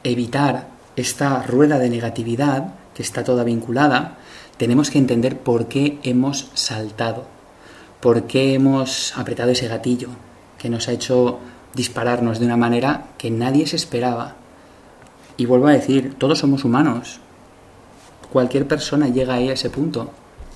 evitar 0.02 0.74
esta 0.97 1.43
rueda 1.43 1.79
de 1.79 1.91
negatividad, 1.91 2.75
que 2.95 3.03
está 3.03 3.25
toda 3.25 3.45
vinculada, 3.45 4.19
tenemos 4.57 4.91
que 4.91 4.99
entender 4.99 5.39
por 5.39 5.67
qué 5.67 5.99
hemos 6.03 6.51
saltado, 6.55 7.27
por 8.01 8.25
qué 8.25 8.55
hemos 8.55 9.17
apretado 9.17 9.51
ese 9.51 9.69
gatillo 9.69 10.11
que 10.59 10.71
nos 10.71 10.89
ha 10.89 10.93
hecho 10.93 11.41
dispararnos 11.75 12.39
de 12.39 12.47
una 12.47 12.57
manera 12.57 13.09
que 13.19 13.31
nadie 13.31 13.67
se 13.67 13.77
esperaba. 13.77 14.37
Y 15.37 15.47
vuelvo 15.47 15.67
a 15.67 15.73
decir, 15.73 16.15
todos 16.17 16.39
somos 16.39 16.65
humanos, 16.65 17.21
cualquier 18.33 18.67
persona 18.69 19.09
llega 19.09 19.35
ahí 19.35 19.49
a 19.49 19.55
ese 19.55 19.71
punto. 19.71 20.11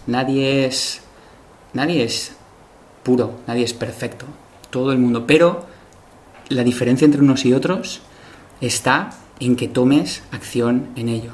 Nadie 0.06 0.64
es, 0.64 1.00
nadie 1.72 2.04
es 2.04 2.32
puro, 3.02 3.40
nadie 3.46 3.64
es 3.64 3.74
perfecto, 3.74 4.26
todo 4.70 4.92
el 4.92 4.98
mundo. 4.98 5.26
Pero 5.26 5.66
la 6.48 6.62
diferencia 6.62 7.04
entre 7.04 7.20
unos 7.20 7.44
y 7.44 7.52
otros 7.52 8.00
está 8.60 9.10
en 9.40 9.56
que 9.56 9.68
tomes 9.68 10.22
acción 10.32 10.88
en 10.96 11.08
ello, 11.08 11.32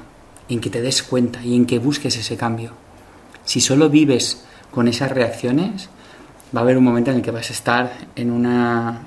en 0.49 0.61
que 0.61 0.71
te 0.71 0.83
des 0.83 1.03
cuenta 1.03 1.43
y 1.43 1.57
en 1.57 1.67
que 1.67 1.79
busques 1.79 2.17
ese 2.17 2.37
cambio. 2.37 2.73
Si 3.45 3.61
solo 3.61 3.91
vives 3.91 4.45
con 4.71 4.89
esas 4.89 5.11
reacciones, 5.11 5.89
va 6.55 6.61
a 6.61 6.63
haber 6.63 6.77
un 6.77 6.85
momento 6.85 7.11
en 7.11 7.19
el 7.19 7.23
que 7.23 7.31
vas 7.31 7.51
a 7.51 7.53
estar 7.53 7.93
en 8.17 8.31
una 8.31 9.03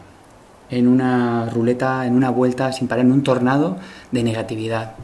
en 0.69 0.87
una 0.87 1.49
ruleta, 1.49 2.05
en 2.05 2.15
una 2.15 2.29
vuelta 2.29 2.73
sin 2.73 2.87
parar, 2.87 3.05
en 3.05 3.11
un 3.11 3.23
tornado 3.23 3.77
de 4.11 4.23
negatividad. 4.23 4.95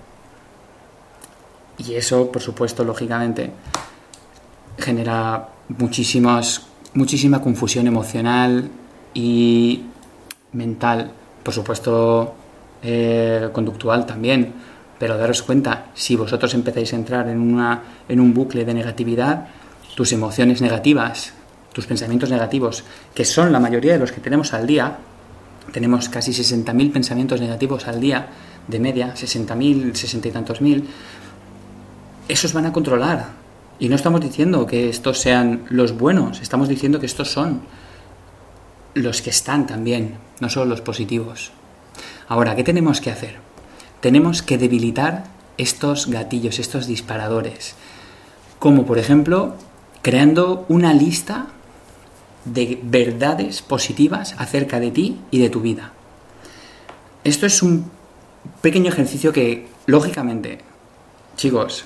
Y 1.78 1.94
eso, 1.94 2.32
por 2.32 2.42
supuesto, 2.42 2.84
lógicamente, 2.84 3.52
genera 4.78 5.50
muchísimas, 5.70 6.68
muchísima 6.94 7.42
confusión 7.42 7.88
emocional 7.88 8.70
y 9.14 9.84
mental, 10.52 11.12
por 11.44 11.54
supuesto, 11.54 12.36
eh, 12.84 13.50
conductual 13.52 14.06
también. 14.06 14.54
Pero 15.00 15.18
daros 15.18 15.42
cuenta, 15.42 15.88
si 15.94 16.16
vosotros 16.16 16.54
empezáis 16.54 16.94
a 16.94 16.96
entrar 16.96 17.28
en, 17.28 17.40
una, 17.40 17.82
en 18.08 18.20
un 18.20 18.34
bucle 18.34 18.63
de 18.66 18.74
negatividad, 18.74 19.48
tus 19.96 20.12
emociones 20.13 20.62
negativas, 20.62 21.34
tus 21.74 21.86
pensamientos 21.86 22.30
negativos, 22.30 22.84
que 23.13 23.25
son 23.25 23.52
la 23.52 23.60
mayoría 23.60 23.94
de 23.94 24.00
los 24.00 24.12
que 24.12 24.22
tenemos 24.22 24.54
al 24.54 24.68
día, 24.68 24.98
tenemos 25.72 26.10
casi 26.10 26.32
60.000 26.32 26.92
pensamientos 26.92 27.42
negativos 27.42 27.88
al 27.88 28.00
día, 28.00 28.28
de 28.68 28.80
media, 28.80 29.13
60.000, 29.13 29.94
60 29.94 30.28
y 30.28 30.32
tantos 30.32 30.62
mil, 30.62 30.88
esos 32.28 32.54
van 32.54 32.66
a 32.66 32.74
controlar. 32.74 33.28
Y 33.80 33.90
no 33.90 33.96
estamos 33.96 34.22
diciendo 34.22 34.66
que 34.66 34.90
estos 34.90 35.20
sean 35.20 35.66
los 35.70 35.98
buenos, 35.98 36.42
estamos 36.42 36.70
diciendo 36.70 37.00
que 37.00 37.08
estos 37.08 37.32
son 37.32 37.62
los 38.94 39.22
que 39.22 39.32
están 39.32 39.68
también, 39.68 40.16
no 40.40 40.50
solo 40.50 40.68
los 40.68 40.82
positivos. 40.82 41.52
Ahora, 42.27 42.56
¿qué 42.56 42.63
tenemos 42.63 43.01
que 43.01 43.12
hacer? 43.12 43.38
Tenemos 44.01 44.42
que 44.42 44.58
debilitar 44.58 45.25
estos 45.58 46.08
gatillos, 46.08 46.60
estos 46.60 46.88
disparadores, 46.88 47.75
como 48.60 48.86
por 48.86 48.98
ejemplo 48.98 49.56
creando 50.01 50.65
una 50.68 50.94
lista 50.94 51.48
de 52.46 52.80
verdades 52.84 53.62
positivas 53.62 54.36
acerca 54.38 54.80
de 54.80 54.92
ti 54.92 55.20
y 55.32 55.39
de 55.39 55.50
tu 55.50 55.62
vida. 55.62 55.94
Esto 57.24 57.46
es 57.46 57.63
un 57.63 57.89
pequeño 58.62 58.89
ejercicio 58.89 59.32
que, 59.32 59.68
lógicamente, 59.86 60.60
chicos, 61.38 61.86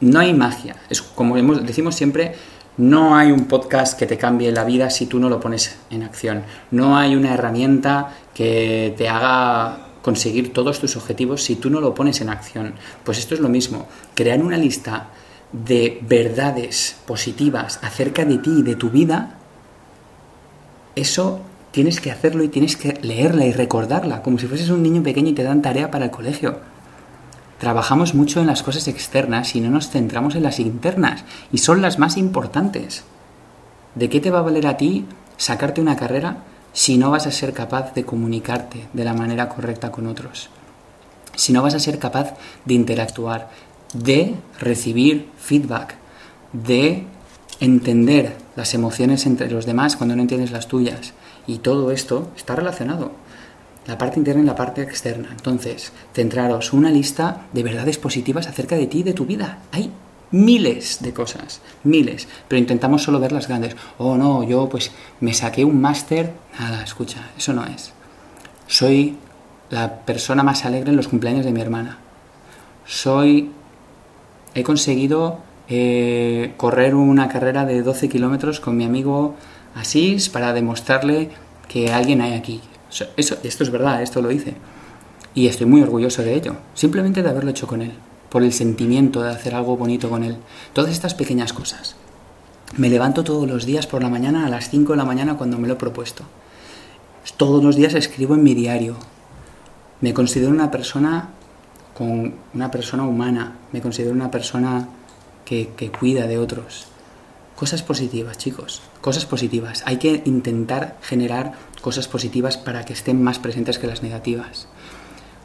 no 0.00 0.20
hay 0.20 0.32
magia. 0.34 0.76
Es 0.88 1.02
como 1.02 1.36
decimos 1.36 1.96
siempre, 1.96 2.36
no 2.78 3.16
hay 3.16 3.32
un 3.32 3.46
podcast 3.46 3.98
que 3.98 4.06
te 4.06 4.18
cambie 4.18 4.52
la 4.52 4.64
vida 4.64 4.90
si 4.90 5.06
tú 5.06 5.18
no 5.18 5.28
lo 5.28 5.40
pones 5.40 5.78
en 5.90 6.02
acción. 6.02 6.42
No 6.70 6.96
hay 6.96 7.14
una 7.16 7.32
herramienta 7.32 8.14
que 8.34 8.94
te 8.98 9.08
haga 9.08 9.78
conseguir 10.02 10.52
todos 10.52 10.78
tus 10.78 10.96
objetivos 10.96 11.42
si 11.42 11.56
tú 11.56 11.70
no 11.70 11.80
lo 11.80 11.94
pones 11.94 12.20
en 12.20 12.28
acción. 12.28 12.74
Pues 13.02 13.18
esto 13.18 13.34
es 13.34 13.40
lo 13.40 13.48
mismo. 13.48 13.86
Crear 14.14 14.40
una 14.40 14.58
lista 14.58 15.08
de 15.52 15.98
verdades 16.02 16.96
positivas 17.06 17.80
acerca 17.82 18.24
de 18.24 18.38
ti 18.38 18.58
y 18.58 18.62
de 18.62 18.76
tu 18.76 18.90
vida, 18.90 19.38
eso 20.94 21.40
tienes 21.70 22.00
que 22.00 22.10
hacerlo 22.10 22.44
y 22.44 22.48
tienes 22.48 22.76
que 22.76 22.98
leerla 23.02 23.46
y 23.46 23.52
recordarla, 23.52 24.22
como 24.22 24.38
si 24.38 24.46
fueses 24.46 24.70
un 24.70 24.82
niño 24.82 25.02
pequeño 25.02 25.30
y 25.30 25.34
te 25.34 25.42
dan 25.42 25.62
tarea 25.62 25.90
para 25.90 26.06
el 26.06 26.10
colegio. 26.10 26.75
Trabajamos 27.58 28.14
mucho 28.14 28.40
en 28.40 28.46
las 28.46 28.62
cosas 28.62 28.86
externas 28.86 29.54
y 29.56 29.60
no 29.60 29.70
nos 29.70 29.88
centramos 29.88 30.34
en 30.34 30.42
las 30.42 30.60
internas, 30.60 31.24
y 31.52 31.58
son 31.58 31.80
las 31.80 31.98
más 31.98 32.16
importantes. 32.16 33.04
¿De 33.94 34.10
qué 34.10 34.20
te 34.20 34.30
va 34.30 34.40
a 34.40 34.42
valer 34.42 34.66
a 34.66 34.76
ti 34.76 35.06
sacarte 35.38 35.80
una 35.80 35.96
carrera 35.96 36.38
si 36.74 36.98
no 36.98 37.10
vas 37.10 37.26
a 37.26 37.32
ser 37.32 37.54
capaz 37.54 37.94
de 37.94 38.04
comunicarte 38.04 38.86
de 38.92 39.04
la 39.04 39.14
manera 39.14 39.48
correcta 39.48 39.90
con 39.90 40.06
otros? 40.06 40.50
Si 41.34 41.52
no 41.52 41.62
vas 41.62 41.74
a 41.74 41.80
ser 41.80 41.98
capaz 41.98 42.34
de 42.66 42.74
interactuar, 42.74 43.48
de 43.94 44.34
recibir 44.58 45.30
feedback, 45.38 45.96
de 46.52 47.06
entender 47.60 48.36
las 48.54 48.74
emociones 48.74 49.24
entre 49.24 49.50
los 49.50 49.64
demás 49.64 49.96
cuando 49.96 50.14
no 50.14 50.22
entiendes 50.22 50.50
las 50.50 50.68
tuyas. 50.68 51.14
Y 51.46 51.58
todo 51.58 51.90
esto 51.90 52.30
está 52.36 52.54
relacionado 52.54 53.12
la 53.86 53.98
parte 53.98 54.18
interna 54.18 54.42
y 54.42 54.46
la 54.46 54.56
parte 54.56 54.82
externa. 54.82 55.28
Entonces, 55.30 55.92
centraros 56.12 56.72
una 56.72 56.90
lista 56.90 57.46
de 57.52 57.62
verdades 57.62 57.98
positivas 57.98 58.46
acerca 58.46 58.76
de 58.76 58.86
ti 58.86 59.00
y 59.00 59.02
de 59.02 59.12
tu 59.12 59.26
vida. 59.26 59.58
Hay 59.72 59.90
miles 60.30 61.02
de 61.02 61.12
cosas, 61.12 61.60
miles, 61.84 62.26
pero 62.48 62.58
intentamos 62.58 63.02
solo 63.02 63.20
ver 63.20 63.32
las 63.32 63.48
grandes. 63.48 63.76
Oh, 63.98 64.16
no, 64.16 64.42
yo 64.42 64.68
pues 64.68 64.90
me 65.20 65.34
saqué 65.34 65.64
un 65.64 65.80
máster. 65.80 66.32
Nada, 66.58 66.82
escucha, 66.82 67.30
eso 67.36 67.52
no 67.52 67.64
es. 67.64 67.92
Soy 68.66 69.16
la 69.70 70.00
persona 70.00 70.42
más 70.42 70.64
alegre 70.64 70.90
en 70.90 70.96
los 70.96 71.08
cumpleaños 71.08 71.44
de 71.44 71.52
mi 71.52 71.60
hermana. 71.60 71.98
Soy... 72.86 73.50
He 74.54 74.62
conseguido 74.62 75.40
eh, 75.68 76.54
correr 76.56 76.94
una 76.94 77.28
carrera 77.28 77.66
de 77.66 77.82
12 77.82 78.08
kilómetros 78.08 78.58
con 78.58 78.74
mi 78.74 78.84
amigo 78.84 79.34
Asís 79.74 80.30
para 80.30 80.54
demostrarle 80.54 81.28
que 81.68 81.92
alguien 81.92 82.22
hay 82.22 82.32
aquí. 82.32 82.62
Eso, 83.16 83.36
esto 83.42 83.64
es 83.64 83.70
verdad, 83.70 84.02
esto 84.02 84.22
lo 84.22 84.30
hice. 84.30 84.54
Y 85.34 85.48
estoy 85.48 85.66
muy 85.66 85.82
orgulloso 85.82 86.22
de 86.22 86.34
ello, 86.34 86.56
simplemente 86.74 87.22
de 87.22 87.28
haberlo 87.28 87.50
hecho 87.50 87.66
con 87.66 87.82
él, 87.82 87.92
por 88.30 88.42
el 88.42 88.52
sentimiento 88.52 89.22
de 89.22 89.30
hacer 89.30 89.54
algo 89.54 89.76
bonito 89.76 90.08
con 90.08 90.24
él. 90.24 90.38
Todas 90.72 90.90
estas 90.90 91.14
pequeñas 91.14 91.52
cosas. 91.52 91.96
Me 92.76 92.88
levanto 92.88 93.22
todos 93.22 93.48
los 93.48 93.64
días 93.64 93.86
por 93.86 94.02
la 94.02 94.08
mañana 94.08 94.46
a 94.46 94.50
las 94.50 94.70
5 94.70 94.92
de 94.92 94.96
la 94.96 95.04
mañana 95.04 95.36
cuando 95.36 95.58
me 95.58 95.68
lo 95.68 95.74
he 95.74 95.76
propuesto. 95.76 96.24
Todos 97.36 97.62
los 97.62 97.76
días 97.76 97.94
escribo 97.94 98.34
en 98.34 98.42
mi 98.42 98.54
diario. 98.54 98.96
Me 100.00 100.14
considero 100.14 100.50
una 100.50 100.70
persona 100.70 101.30
con 101.96 102.34
una 102.52 102.70
persona 102.70 103.04
humana, 103.04 103.56
me 103.72 103.80
considero 103.80 104.12
una 104.12 104.30
persona 104.30 104.88
que, 105.44 105.70
que 105.76 105.90
cuida 105.90 106.26
de 106.26 106.38
otros. 106.38 106.86
Cosas 107.54 107.82
positivas, 107.82 108.36
chicos, 108.36 108.82
cosas 109.00 109.24
positivas. 109.24 109.82
Hay 109.86 109.96
que 109.96 110.22
intentar 110.26 110.98
generar 111.00 111.54
cosas 111.86 112.08
positivas 112.08 112.56
para 112.56 112.84
que 112.84 112.94
estén 112.94 113.22
más 113.22 113.38
presentes 113.38 113.78
que 113.78 113.86
las 113.86 114.02
negativas. 114.02 114.66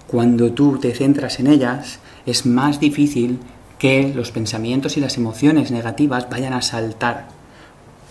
Cuando 0.07 0.51
tú 0.53 0.79
te 0.79 0.91
centras 0.91 1.39
en 1.39 1.45
ellas, 1.45 1.99
es 2.25 2.47
más 2.47 2.79
difícil 2.79 3.37
que 3.77 4.11
los 4.15 4.31
pensamientos 4.31 4.97
y 4.97 5.01
las 5.01 5.17
emociones 5.17 5.69
negativas 5.69 6.31
vayan 6.31 6.53
a 6.53 6.63
saltar, 6.63 7.27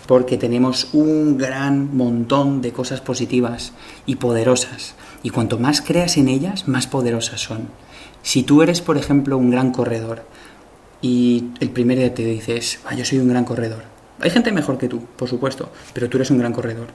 porque 0.06 0.38
tenemos 0.38 0.94
un 0.94 1.38
gran 1.38 1.96
montón 1.96 2.62
de 2.62 2.70
cosas 2.70 3.00
positivas 3.00 3.72
y 4.06 4.14
poderosas, 4.14 4.94
y 5.24 5.30
cuanto 5.30 5.58
más 5.58 5.80
creas 5.80 6.16
en 6.16 6.28
ellas, 6.28 6.68
más 6.68 6.86
poderosas 6.86 7.40
son. 7.40 7.66
Si 8.22 8.44
tú 8.44 8.62
eres, 8.62 8.80
por 8.80 8.96
ejemplo, 8.96 9.36
un 9.36 9.50
gran 9.50 9.72
corredor, 9.72 10.24
y 11.02 11.46
el 11.58 11.70
primer 11.70 11.98
día 11.98 12.14
te 12.14 12.24
dices, 12.24 12.78
ah, 12.84 12.94
yo 12.94 13.04
soy 13.04 13.18
un 13.18 13.28
gran 13.28 13.44
corredor. 13.44 13.82
Hay 14.20 14.30
gente 14.30 14.52
mejor 14.52 14.78
que 14.78 14.86
tú, 14.86 15.00
por 15.16 15.28
supuesto, 15.28 15.68
pero 15.92 16.08
tú 16.08 16.18
eres 16.18 16.30
un 16.30 16.38
gran 16.38 16.52
corredor. 16.52 16.90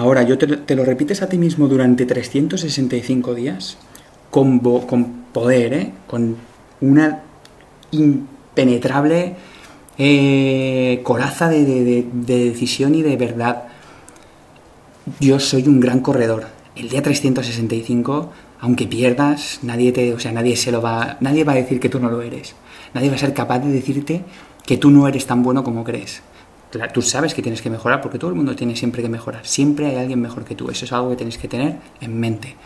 Ahora, 0.00 0.22
yo 0.22 0.38
te, 0.38 0.74
lo 0.76 0.84
repites 0.86 1.20
a 1.20 1.28
ti 1.28 1.36
mismo 1.36 1.68
durante 1.68 2.06
365 2.06 3.34
días, 3.34 3.76
con, 4.30 4.60
poder, 4.60 5.74
¿eh? 5.74 5.92
con 6.06 6.36
una 6.80 7.20
impenetrable 7.90 9.36
eh, 9.98 11.00
coraza 11.02 11.50
de, 11.50 11.66
de, 11.66 12.44
decisión 12.46 12.94
y 12.94 13.02
de 13.02 13.18
verdad. 13.18 13.64
Yo 15.20 15.38
soy 15.38 15.68
un 15.68 15.80
gran 15.80 16.00
corredor. 16.00 16.46
El 16.76 16.88
día 16.88 17.02
365, 17.02 18.32
aunque 18.60 18.86
pierdas, 18.86 19.58
nadie 19.60 19.92
te, 19.92 20.14
o 20.14 20.18
sea, 20.18 20.32
nadie 20.32 20.56
se 20.56 20.72
lo 20.72 20.80
va, 20.80 21.18
nadie 21.20 21.44
va 21.44 21.52
a 21.52 21.56
decir 21.56 21.78
que 21.78 21.90
tú 21.90 22.00
no 22.00 22.10
lo 22.10 22.22
eres. 22.22 22.54
Nadie 22.94 23.10
va 23.10 23.16
a 23.16 23.18
ser 23.18 23.34
capaz 23.34 23.58
de 23.58 23.70
decirte 23.70 24.22
que 24.64 24.78
tú 24.78 24.90
no 24.90 25.06
eres 25.06 25.26
tan 25.26 25.42
bueno 25.42 25.62
como 25.62 25.84
crees. 25.84 26.22
Tú 26.92 27.02
sabes 27.02 27.34
que 27.34 27.42
tienes 27.42 27.62
que 27.62 27.70
mejorar 27.70 28.00
porque 28.00 28.18
todo 28.18 28.30
el 28.30 28.36
mundo 28.36 28.54
tiene 28.54 28.76
siempre 28.76 29.02
que 29.02 29.08
mejorar. 29.08 29.46
Siempre 29.46 29.86
hay 29.86 29.96
alguien 29.96 30.20
mejor 30.20 30.44
que 30.44 30.54
tú. 30.54 30.70
Eso 30.70 30.84
es 30.84 30.92
algo 30.92 31.10
que 31.10 31.16
tienes 31.16 31.38
que 31.38 31.48
tener 31.48 31.78
en 32.00 32.18
mente. 32.18 32.56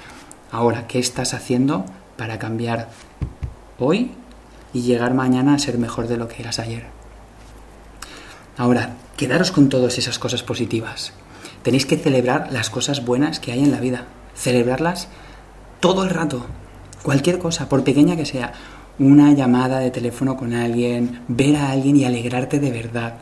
Ahora, 0.51 0.87
¿qué 0.87 0.99
estás 0.99 1.35
haciendo 1.35 1.85
para 2.17 2.39
cambiar 2.39 2.91
hoy 3.79 4.13
y 4.73 4.83
llegar 4.83 5.15
mañana 5.15 5.55
a 5.55 5.59
ser 5.59 5.79
mejor 5.79 6.07
de 6.07 6.17
lo 6.17 6.29
que 6.29 6.43
eras 6.43 6.59
ayer? 6.59 6.85
Ahora, 8.57 8.97
quedaros 9.17 9.51
con 9.51 9.69
todas 9.69 9.99
esas 9.99 10.19
cosas 10.19 10.43
positivas. 10.43 11.13
Tenéis 11.63 11.87
que 11.87 11.97
celebrar 11.97 12.53
las 12.53 12.71
cosas 12.71 13.05
buenas 13.05 13.41
que 13.41 13.53
hay 13.53 13.61
en 13.61 13.73
la 13.73 13.81
vida. 13.81 14.07
Celebrarlas 14.37 15.09
todo 15.81 16.05
el 16.05 16.11
rato. 16.11 16.47
Cualquier 17.03 17.39
cosa, 17.39 17.69
por 17.69 17.85
pequeña 17.85 18.17
que 18.17 18.27
sea 18.27 18.53
una 18.99 19.33
llamada 19.33 19.81
de 19.81 19.91
teléfono 19.91 20.37
con 20.37 20.55
alguien, 20.55 21.23
ver 21.27 21.57
a 21.57 21.71
alguien 21.71 21.97
y 21.97 22.05
alegrarte 22.05 22.61
de 22.61 22.71
verdad. 22.71 23.15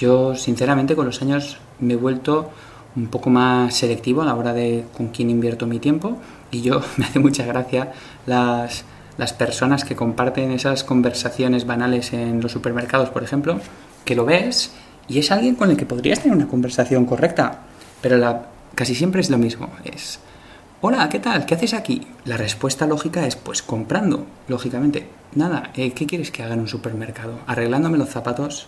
Yo, 0.00 0.34
sinceramente, 0.34 0.96
con 0.96 1.04
los 1.04 1.20
años 1.20 1.58
me 1.78 1.92
he 1.92 1.96
vuelto 1.96 2.50
un 2.96 3.08
poco 3.08 3.28
más 3.28 3.74
selectivo 3.76 4.22
a 4.22 4.24
la 4.24 4.34
hora 4.34 4.54
de 4.54 4.86
con 4.96 5.08
quién 5.08 5.28
invierto 5.28 5.66
mi 5.66 5.78
tiempo 5.78 6.16
y 6.50 6.62
yo 6.62 6.80
me 6.96 7.04
hace 7.04 7.18
mucha 7.18 7.44
gracia 7.44 7.92
las, 8.24 8.84
las 9.18 9.34
personas 9.34 9.84
que 9.84 9.94
comparten 9.94 10.52
esas 10.52 10.84
conversaciones 10.84 11.66
banales 11.66 12.14
en 12.14 12.40
los 12.40 12.50
supermercados, 12.50 13.10
por 13.10 13.22
ejemplo, 13.22 13.60
que 14.06 14.14
lo 14.14 14.24
ves 14.24 14.72
y 15.06 15.18
es 15.18 15.30
alguien 15.30 15.54
con 15.54 15.70
el 15.70 15.76
que 15.76 15.84
podrías 15.84 16.20
tener 16.20 16.34
una 16.34 16.48
conversación 16.48 17.04
correcta, 17.04 17.58
pero 18.00 18.16
la, 18.16 18.46
casi 18.74 18.94
siempre 18.94 19.20
es 19.20 19.28
lo 19.28 19.36
mismo, 19.36 19.68
es 19.84 20.18
Hola, 20.82 21.10
¿qué 21.10 21.18
tal? 21.18 21.44
¿Qué 21.44 21.54
haces 21.54 21.74
aquí? 21.74 22.06
La 22.24 22.38
respuesta 22.38 22.86
lógica 22.86 23.26
es, 23.26 23.36
pues 23.36 23.60
comprando, 23.60 24.24
lógicamente. 24.48 25.06
Nada, 25.34 25.72
eh, 25.74 25.92
¿qué 25.92 26.06
quieres 26.06 26.30
que 26.30 26.42
haga 26.42 26.54
en 26.54 26.60
un 26.60 26.68
supermercado? 26.68 27.38
¿Arreglándome 27.46 27.98
los 27.98 28.08
zapatos? 28.08 28.66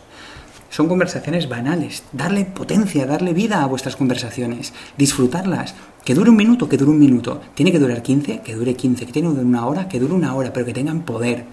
Son 0.73 0.89
conversaciones 0.89 1.51
banales. 1.51 2.03
Darle 2.13 2.47
potencia, 2.47 3.05
darle 3.05 3.35
vida 3.35 3.63
a 3.63 3.67
vuestras 3.67 3.95
conversaciones. 3.95 4.73
Disfrutarlas. 4.97 5.75
Que 6.03 6.15
dure 6.15 6.31
un 6.31 6.37
minuto, 6.37 6.67
que 6.67 6.79
dure 6.79 6.93
un 6.93 6.99
minuto. 6.99 7.43
Tiene 7.53 7.73
que 7.73 7.79
durar 7.79 8.03
15, 8.03 8.41
que 8.41 8.55
dure 8.55 8.75
15. 8.75 9.05
Que 9.05 9.13
tiene 9.13 9.29
que 9.29 9.35
durar 9.35 9.45
una 9.45 9.67
hora, 9.67 9.87
que 9.87 10.01
dure 10.01 10.15
una 10.15 10.35
hora, 10.35 10.55
pero 10.55 10.65
que 10.65 10.73
tengan 10.73 11.03
poder. 11.03 11.45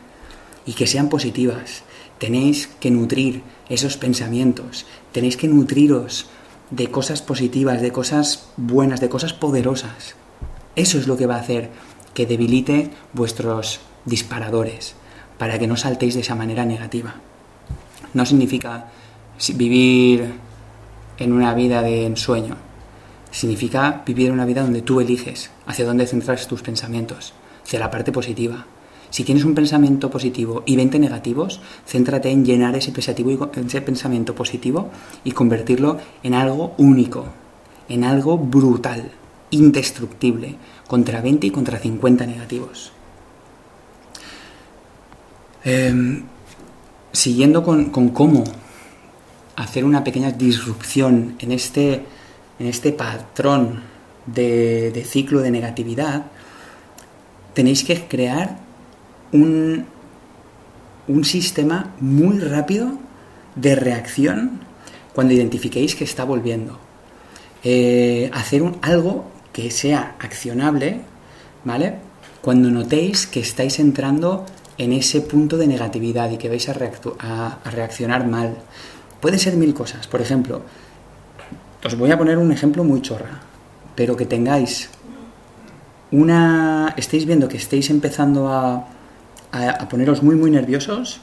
Y 0.65 0.71
que 0.71 0.87
sean 0.87 1.09
positivas. 1.09 1.83
Tenéis 2.17 2.69
que 2.79 2.91
nutrir 2.91 3.43
esos 3.67 3.97
pensamientos. 3.97 4.85
Tenéis 5.11 5.35
que 5.35 5.49
nutriros 5.49 6.27
de 6.71 6.89
cosas 6.89 7.21
positivas, 7.21 7.81
de 7.81 7.91
cosas 7.91 8.47
buenas, 8.55 9.01
de 9.01 9.09
cosas 9.09 9.33
poderosas. 9.33 10.15
Eso 10.77 10.97
es 10.97 11.07
lo 11.07 11.17
que 11.17 11.25
va 11.25 11.35
a 11.35 11.41
hacer 11.41 11.71
que 12.13 12.25
debilite 12.25 12.91
vuestros 13.11 13.81
disparadores, 14.05 14.95
para 15.37 15.59
que 15.59 15.67
no 15.67 15.75
saltéis 15.75 16.13
de 16.13 16.21
esa 16.21 16.35
manera 16.35 16.63
negativa. 16.63 17.15
No 18.13 18.25
significa 18.25 18.91
vivir 19.55 20.33
en 21.17 21.33
una 21.33 21.53
vida 21.53 21.81
de 21.81 22.05
ensueño, 22.05 22.55
significa 23.31 24.03
vivir 24.05 24.31
una 24.31 24.45
vida 24.45 24.61
donde 24.61 24.81
tú 24.81 24.99
eliges 24.99 25.51
hacia 25.65 25.85
dónde 25.85 26.07
centrar 26.07 26.39
tus 26.45 26.61
pensamientos, 26.61 27.33
hacia 27.63 27.79
la 27.79 27.91
parte 27.91 28.11
positiva. 28.11 28.65
Si 29.09 29.23
tienes 29.23 29.43
un 29.43 29.55
pensamiento 29.55 30.09
positivo 30.09 30.63
y 30.65 30.75
20 30.75 30.99
negativos, 30.99 31.61
céntrate 31.85 32.29
en 32.29 32.45
llenar 32.45 32.75
ese, 32.75 32.91
pensamiento 32.91 34.35
positivo 34.35 34.89
y 35.23 35.31
convertirlo 35.31 35.97
en 36.21 36.35
algo 36.35 36.73
único, 36.77 37.25
en 37.87 38.03
algo 38.03 38.37
brutal 38.37 39.11
indestructible, 39.51 40.57
contra 40.87 41.21
20 41.21 41.47
y 41.47 41.51
contra 41.51 41.79
50 41.79 42.27
negativos. 42.27 42.91
Em, 45.63 46.23
siguiendo 47.11 47.63
con, 47.63 47.89
cómo 47.89 48.43
hacer 49.59 49.83
una 49.83 50.03
pequeña 50.03 50.31
disrupción 50.31 51.35
en 51.39 51.51
este, 51.51 52.05
en 52.59 52.67
este 52.67 52.91
patrón 52.93 53.81
de, 54.25 54.91
de 54.91 55.03
ciclo 55.03 55.41
de 55.41 55.51
negatividad, 55.51 56.25
tenéis 57.53 57.83
que 57.83 58.07
crear 58.07 58.57
un, 59.33 59.85
un 61.07 61.25
sistema 61.25 61.93
muy 61.99 62.39
rápido 62.39 62.93
de 63.55 63.75
reacción 63.75 64.61
cuando 65.13 65.33
identifiquéis 65.33 65.95
que 65.95 66.05
está 66.05 66.23
volviendo. 66.23 66.79
Eh, 67.63 68.31
hacer 68.33 68.61
un, 68.61 68.77
algo 68.81 69.25
que 69.51 69.71
sea 69.71 70.15
accionable, 70.19 71.01
¿vale? 71.65 71.95
Cuando 72.41 72.71
notéis 72.71 73.27
que 73.27 73.41
estáis 73.41 73.79
entrando 73.79 74.45
en 74.77 74.93
ese 74.93 75.19
punto 75.19 75.57
de 75.57 75.67
negatividad 75.67 76.31
y 76.31 76.37
que 76.37 76.47
vais 76.47 76.69
a, 76.69 76.77
a, 77.19 77.69
reaccionar 77.69 78.25
mal. 78.25 78.55
Puede 79.21 79.37
ser 79.37 79.55
mil 79.55 79.73
cosas. 79.73 80.07
Por 80.07 80.21
ejemplo, 80.21 80.61
os 81.83 81.97
voy 81.97 82.11
a 82.11 82.17
poner 82.17 82.37
un 82.37 82.51
ejemplo 82.51 82.83
muy 82.83 83.01
chorra, 83.01 83.41
pero 83.95 84.15
que 84.15 84.25
tengáis 84.25 84.89
una... 86.11 86.93
estéis 86.97 87.25
viendo 87.25 87.47
que 87.47 87.57
estéis 87.57 87.89
empezando 87.89 88.47
a, 88.47 88.87
a 89.51 89.89
poneros 89.89 90.23
muy 90.23 90.35
muy 90.35 90.51
nerviosos 90.51 91.21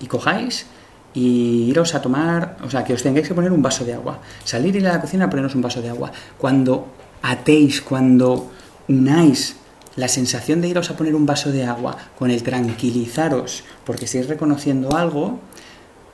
y 0.00 0.06
cojáis 0.06 0.66
y 1.14 1.66
iros 1.68 1.94
a 1.94 2.02
tomar, 2.02 2.56
o 2.62 2.70
sea, 2.70 2.84
que 2.84 2.92
os 2.92 3.02
tengáis 3.02 3.26
que 3.26 3.34
poner 3.34 3.52
un 3.52 3.62
vaso 3.62 3.84
de 3.84 3.94
agua. 3.94 4.20
Salir 4.44 4.76
y 4.76 4.78
ir 4.78 4.88
a 4.88 4.92
la 4.92 5.00
cocina 5.00 5.24
a 5.24 5.30
poneros 5.30 5.54
un 5.54 5.62
vaso 5.62 5.82
de 5.82 5.88
agua. 5.88 6.12
Cuando 6.36 6.88
atéis, 7.22 7.80
cuando 7.82 8.50
unáis 8.88 9.56
la 9.96 10.06
sensación 10.06 10.60
de 10.60 10.68
iros 10.68 10.90
a 10.90 10.96
poner 10.96 11.14
un 11.14 11.26
vaso 11.26 11.50
de 11.50 11.64
agua 11.64 11.96
con 12.16 12.30
el 12.30 12.42
tranquilizaros 12.42 13.64
porque 13.84 14.04
estáis 14.04 14.28
reconociendo 14.28 14.96
algo, 14.96 15.40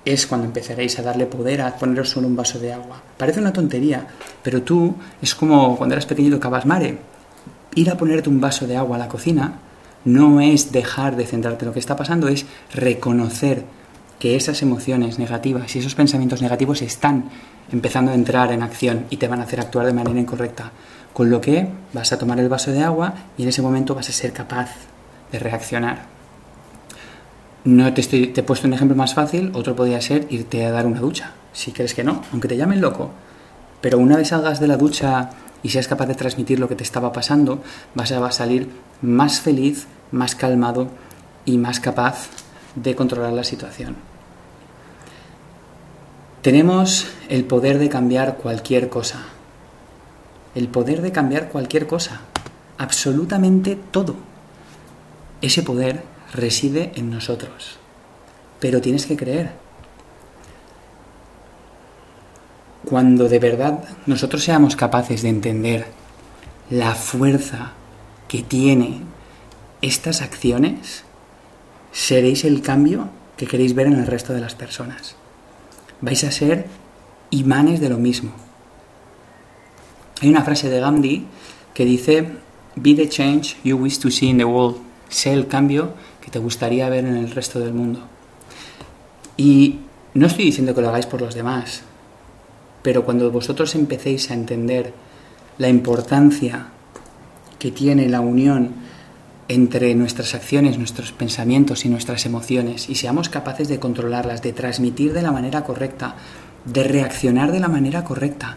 es 0.05 0.27
cuando 0.27 0.47
empezaréis 0.47 0.99
a 0.99 1.03
darle 1.03 1.27
poder 1.27 1.62
a 1.62 1.77
poneros 1.77 2.11
solo 2.11 2.27
un 2.27 2.37
vaso 2.37 2.59
de 2.59 2.73
agua. 2.73 3.01
Parece 3.17 3.40
una 3.40 3.53
tontería, 3.53 4.07
pero 4.43 4.62
tú 4.62 4.95
es 5.23 5.35
como 5.35 5.77
cuando 5.77 5.95
eras 5.95 6.07
pequeñito 6.07 6.38
cabasmare. 6.38 6.99
Ir 7.75 7.90
a 7.90 7.97
ponerte 7.97 8.29
un 8.29 8.40
vaso 8.40 8.67
de 8.67 8.77
agua 8.77 8.97
a 8.97 9.01
la 9.01 9.09
cocina 9.09 9.59
no 10.05 10.40
es 10.40 10.73
dejar 10.73 11.17
de 11.17 11.27
centrarte 11.27 11.64
en 11.64 11.69
lo 11.69 11.73
que 11.73 11.81
está 11.81 11.97
pasando, 11.97 12.29
es 12.29 12.45
reconocer 12.75 13.64
que 14.19 14.37
esas 14.37 14.62
emociones 14.62 15.19
negativas 15.19 15.75
y 15.75 15.79
esos 15.79 15.95
pensamientos 15.95 16.43
negativos 16.43 16.83
están 16.83 17.31
empezando 17.73 18.12
a 18.12 18.14
entrar 18.14 18.53
en 18.53 18.62
acción 18.62 19.07
y 19.11 19.17
te 19.17 19.29
van 19.29 19.40
a 19.40 19.45
hacer 19.45 19.61
actuar 19.61 19.87
de 19.87 19.93
manera 19.93 20.21
incorrecta. 20.21 20.71
Con 21.12 21.31
lo 21.31 21.40
que 21.40 21.69
vas 21.93 22.12
a 22.12 22.19
tomar 22.19 22.38
el 22.38 22.49
vaso 22.49 22.71
de 22.71 22.83
agua 22.83 23.14
y 23.38 23.43
en 23.43 23.49
ese 23.49 23.62
momento 23.62 23.95
vas 23.95 24.09
a 24.09 24.12
ser 24.12 24.33
capaz 24.33 24.71
de 25.33 25.38
reaccionar. 25.38 26.13
No 27.64 27.92
te, 27.94 28.03
estoy, 28.03 28.27
te 28.27 28.42
he 28.42 28.44
puesto 28.44 28.66
un 28.66 28.74
ejemplo 28.74 28.94
más 28.94 29.14
fácil, 29.14 29.50
otro 29.55 29.74
podría 29.74 30.00
ser 30.03 30.27
irte 30.29 30.66
a 30.66 30.70
dar 30.70 30.87
una 30.87 31.00
ducha, 31.00 31.33
si 31.55 31.72
crees 31.72 31.94
que 31.94 32.05
no, 32.05 32.22
aunque 32.31 32.46
te 32.46 32.59
llamen 32.59 32.83
loco. 32.83 33.11
Pero 33.81 33.98
una 33.98 34.18
vez 34.18 34.29
salgas 34.29 34.61
de 34.61 34.66
la 34.66 34.77
ducha 34.77 35.31
y 35.62 35.70
seas 35.70 35.88
capaz 35.88 36.07
de 36.07 36.14
transmitir 36.14 36.61
lo 36.61 36.68
que 36.68 36.74
te 36.74 36.85
estaba 36.85 37.12
pasando, 37.12 37.62
vas 37.94 38.12
a 38.12 38.31
salir 38.33 38.68
más 39.00 39.40
feliz, 39.40 39.87
más 40.12 40.35
calmado 40.35 40.88
y 41.46 41.57
más 41.57 41.81
capaz 41.81 42.29
de 42.74 42.94
controlar 42.94 43.33
la 43.33 43.44
situación. 43.44 43.96
Tenemos 46.42 47.07
el 47.31 47.44
poder 47.44 47.79
de 47.79 47.88
cambiar 47.88 48.37
cualquier 48.37 48.90
cosa. 48.90 49.22
El 50.55 50.68
poder 50.68 51.00
de 51.00 51.12
cambiar 51.12 51.48
cualquier 51.48 51.87
cosa. 51.87 52.20
Absolutamente 52.77 53.79
todo. 53.90 54.16
Ese 55.40 55.62
poder 55.62 56.13
reside 56.35 56.92
en 56.97 57.11
nosotros. 57.11 57.79
Pero 58.61 58.81
tienes 58.81 59.07
que 59.07 59.16
creer. 59.16 59.53
Cuando 62.85 63.29
de 63.29 63.38
verdad 63.38 63.85
nosotros 64.07 64.44
seamos 64.44 64.77
capaces 64.77 65.23
de 65.23 65.31
entender 65.31 65.87
la 66.68 66.94
fuerza 66.94 67.73
que 68.29 68.42
tiene 68.42 69.01
estas 69.81 70.20
acciones, 70.20 71.05
seréis 71.92 72.44
el 72.44 72.61
cambio 72.61 73.09
que 73.37 73.47
queréis 73.47 73.75
ver 73.75 73.87
en 73.87 73.94
el 73.94 74.07
resto 74.07 74.33
de 74.33 74.40
las 74.40 74.55
personas. 74.55 75.16
Vais 76.01 76.25
a 76.25 76.31
ser 76.31 76.66
imanes 77.31 77.81
de 77.81 77.88
lo 77.88 77.99
mismo. 77.99 78.33
Hay 80.20 80.29
una 80.29 80.44
frase 80.44 80.68
de 80.68 80.81
Gandhi 80.81 81.27
que 81.73 81.85
dice, 81.85 82.29
Be 82.77 82.94
the 82.94 83.09
change 83.09 83.57
you 83.62 83.77
wish 83.77 83.99
to 83.99 84.11
see 84.11 84.29
in 84.29 84.38
the 84.38 84.44
world. 84.44 84.77
Sé 85.09 85.33
el 85.33 85.47
cambio 85.47 85.94
que 86.24 86.30
te 86.30 86.38
gustaría 86.38 86.88
ver 86.88 87.04
en 87.04 87.16
el 87.16 87.30
resto 87.30 87.60
del 87.60 87.74
mundo. 87.74 88.00
Y 89.37 89.80
no 90.14 90.26
estoy 90.26 90.46
diciendo 90.46 90.74
que 90.74 90.80
lo 90.80 90.88
hagáis 90.88 91.06
por 91.06 91.20
los 91.20 91.34
demás, 91.34 91.82
pero 92.82 93.04
cuando 93.04 93.30
vosotros 93.30 93.74
empecéis 93.74 94.30
a 94.30 94.34
entender 94.34 94.94
la 95.58 95.68
importancia 95.68 96.68
que 97.58 97.70
tiene 97.70 98.08
la 98.08 98.20
unión 98.20 98.72
entre 99.48 99.94
nuestras 99.94 100.34
acciones, 100.34 100.78
nuestros 100.78 101.12
pensamientos 101.12 101.84
y 101.84 101.88
nuestras 101.88 102.24
emociones 102.26 102.88
y 102.88 102.94
seamos 102.94 103.28
capaces 103.28 103.68
de 103.68 103.78
controlarlas, 103.78 104.42
de 104.42 104.52
transmitir 104.52 105.12
de 105.12 105.22
la 105.22 105.32
manera 105.32 105.64
correcta, 105.64 106.16
de 106.64 106.84
reaccionar 106.84 107.52
de 107.52 107.60
la 107.60 107.68
manera 107.68 108.04
correcta. 108.04 108.56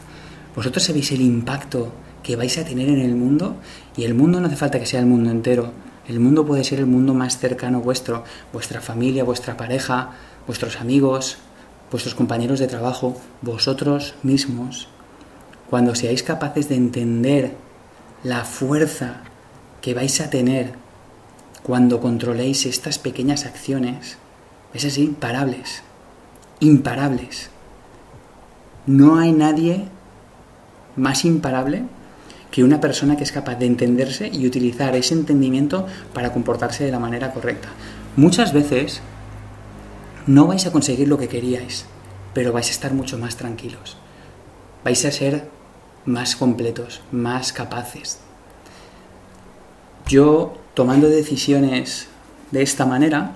Vosotros 0.55 0.83
sabéis 0.83 1.11
el 1.11 1.21
impacto 1.21 1.91
que 2.23 2.35
vais 2.35 2.57
a 2.57 2.65
tener 2.65 2.87
en 2.89 2.99
el 2.99 3.15
mundo 3.15 3.57
y 3.95 4.03
el 4.03 4.13
mundo 4.13 4.39
no 4.39 4.47
hace 4.47 4.55
falta 4.55 4.79
que 4.79 4.85
sea 4.85 4.99
el 4.99 5.05
mundo 5.05 5.29
entero. 5.29 5.71
El 6.07 6.19
mundo 6.21 6.45
puede 6.45 6.63
ser 6.63 6.79
el 6.79 6.85
mundo 6.85 7.13
más 7.13 7.37
cercano 7.37 7.81
vuestro, 7.81 8.23
vuestra 8.53 8.79
familia, 8.79 9.25
vuestra 9.25 9.57
pareja, 9.57 10.11
vuestros 10.45 10.79
amigos, 10.79 11.37
vuestros 11.91 12.15
compañeros 12.15 12.59
de 12.59 12.67
trabajo, 12.67 13.17
vosotros 13.41 14.15
mismos. 14.23 14.87
Cuando 15.69 15.95
seáis 15.95 16.23
capaces 16.23 16.69
de 16.69 16.75
entender 16.75 17.55
la 18.23 18.45
fuerza 18.45 19.21
que 19.81 19.93
vais 19.93 20.21
a 20.21 20.29
tener 20.29 20.73
cuando 21.63 21.99
controléis 21.99 22.65
estas 22.65 22.99
pequeñas 22.99 23.45
acciones, 23.45 24.17
vais 24.73 24.85
a 24.85 24.89
ser 24.89 25.03
imparables, 25.03 25.83
imparables. 26.61 27.49
No 28.85 29.17
hay 29.17 29.33
nadie 29.33 29.89
más 30.95 31.25
imparable 31.25 31.83
que 32.57 32.63
una 32.63 32.81
persona 32.81 33.15
que 33.15 33.23
es 33.23 33.31
capaz 33.31 33.53
de 33.59 33.67
entenderse 33.67 34.31
y 34.33 34.47
utilizar 34.47 34.95
ese 34.95 35.13
entendimiento 35.13 35.85
para 36.11 36.33
comportarse 36.33 36.83
de 36.83 36.89
la 36.89 36.97
manera 36.97 37.31
correcta. 37.31 37.67
Muchas 38.15 38.51
veces 38.51 39.01
no 40.25 40.47
vais 40.47 40.65
a 40.65 40.71
conseguir 40.71 41.07
lo 41.07 41.19
que 41.19 41.27
queríais, 41.27 41.85
pero 42.33 42.51
vais 42.51 42.67
a 42.69 42.71
estar 42.71 42.93
mucho 42.93 43.19
más 43.19 43.35
tranquilos. 43.35 43.95
Vais 44.83 45.05
a 45.05 45.11
ser 45.11 45.47
más 46.05 46.35
completos, 46.35 47.01
más 47.11 47.53
capaces. 47.53 48.21
Yo, 50.07 50.57
tomando 50.73 51.09
decisiones 51.09 52.07
de 52.49 52.63
esta 52.63 52.87
manera, 52.87 53.33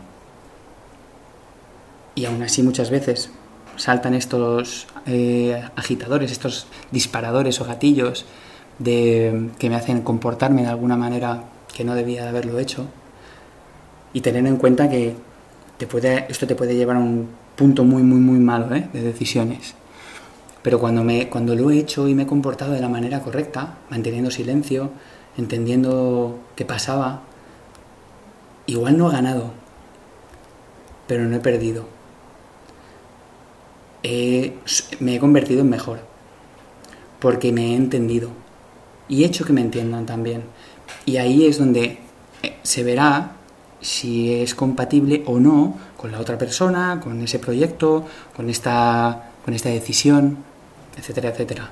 y 2.16 2.26
aún 2.26 2.42
así 2.42 2.64
muchas 2.64 2.90
veces 2.90 3.30
saltan 3.76 4.16
estos 4.16 4.88
eh, 5.06 5.64
agitadores, 5.76 6.32
estos 6.32 6.66
disparadores 6.90 7.62
o 7.62 7.66
gatillos 7.66 8.26
de, 8.84 9.50
que 9.60 9.70
me 9.70 9.76
hacen 9.76 10.02
comportarme 10.02 10.64
de 10.64 10.70
alguna 10.70 10.98
manera 10.98 11.44
que 11.74 11.84
no 11.84 11.96
debía 11.96 12.24
de 12.24 12.30
haberlo 12.30 12.60
hecho, 12.60 12.88
y 14.14 14.22
tener 14.22 14.46
en 14.46 14.58
cuenta 14.58 14.90
que 14.90 15.16
te 15.78 15.88
esto 16.30 16.48
te 16.48 16.56
puede 16.56 16.76
llevar 16.76 16.98
a 16.98 17.00
un 17.00 17.30
punto 17.56 17.84
muy, 17.84 18.04
muy, 18.04 18.20
muy 18.20 18.40
malo 18.40 18.74
¿eh? 18.76 18.90
de 18.92 19.02
decisiones. 19.02 19.76
Pero 20.62 20.80
cuando, 20.80 21.04
me, 21.04 21.30
cuando 21.30 21.56
lo 21.56 21.72
he 21.72 21.80
hecho 21.80 22.08
y 22.08 22.14
me 22.14 22.24
he 22.24 22.28
comportado 22.28 22.74
de 22.74 22.82
la 22.82 22.90
manera 22.90 23.22
correcta, 23.22 23.78
manteniendo 23.90 24.30
silencio, 24.30 24.92
entendiendo 25.38 26.40
qué 26.56 26.66
pasaba, 26.66 27.22
igual 28.68 28.98
no 28.98 29.10
he 29.10 29.14
ganado, 29.14 29.52
pero 31.08 31.26
no 31.26 31.36
he 31.36 31.40
perdido. 31.40 31.86
me 35.00 35.16
he 35.16 35.20
convertido 35.20 35.62
en 35.62 35.70
mejor, 35.70 36.00
porque 37.20 37.52
me 37.52 37.72
he 37.72 37.76
entendido 37.76 38.41
y 39.12 39.24
he 39.24 39.28
hecho 39.28 39.46
que 39.46 39.54
me 39.54 39.62
entiendan 39.62 40.08
también. 40.08 40.42
Y 41.06 41.18
ahí 41.18 41.46
es 41.46 41.60
donde 41.60 42.00
eh, 42.42 42.56
se 42.64 42.84
verá 42.84 43.34
si 43.82 44.34
es 44.34 44.56
compatible 44.56 45.22
o 45.28 45.40
no 45.40 45.78
con 45.98 46.12
la 46.12 46.20
otra 46.20 46.40
persona, 46.40 47.00
con 47.04 47.22
ese 47.22 47.38
proyecto, 47.38 48.06
con 48.36 48.50
esta, 48.50 49.32
con 49.46 49.54
esta 49.54 49.70
decisión 49.70 50.50
etcétera, 50.98 51.30
etcétera. 51.30 51.72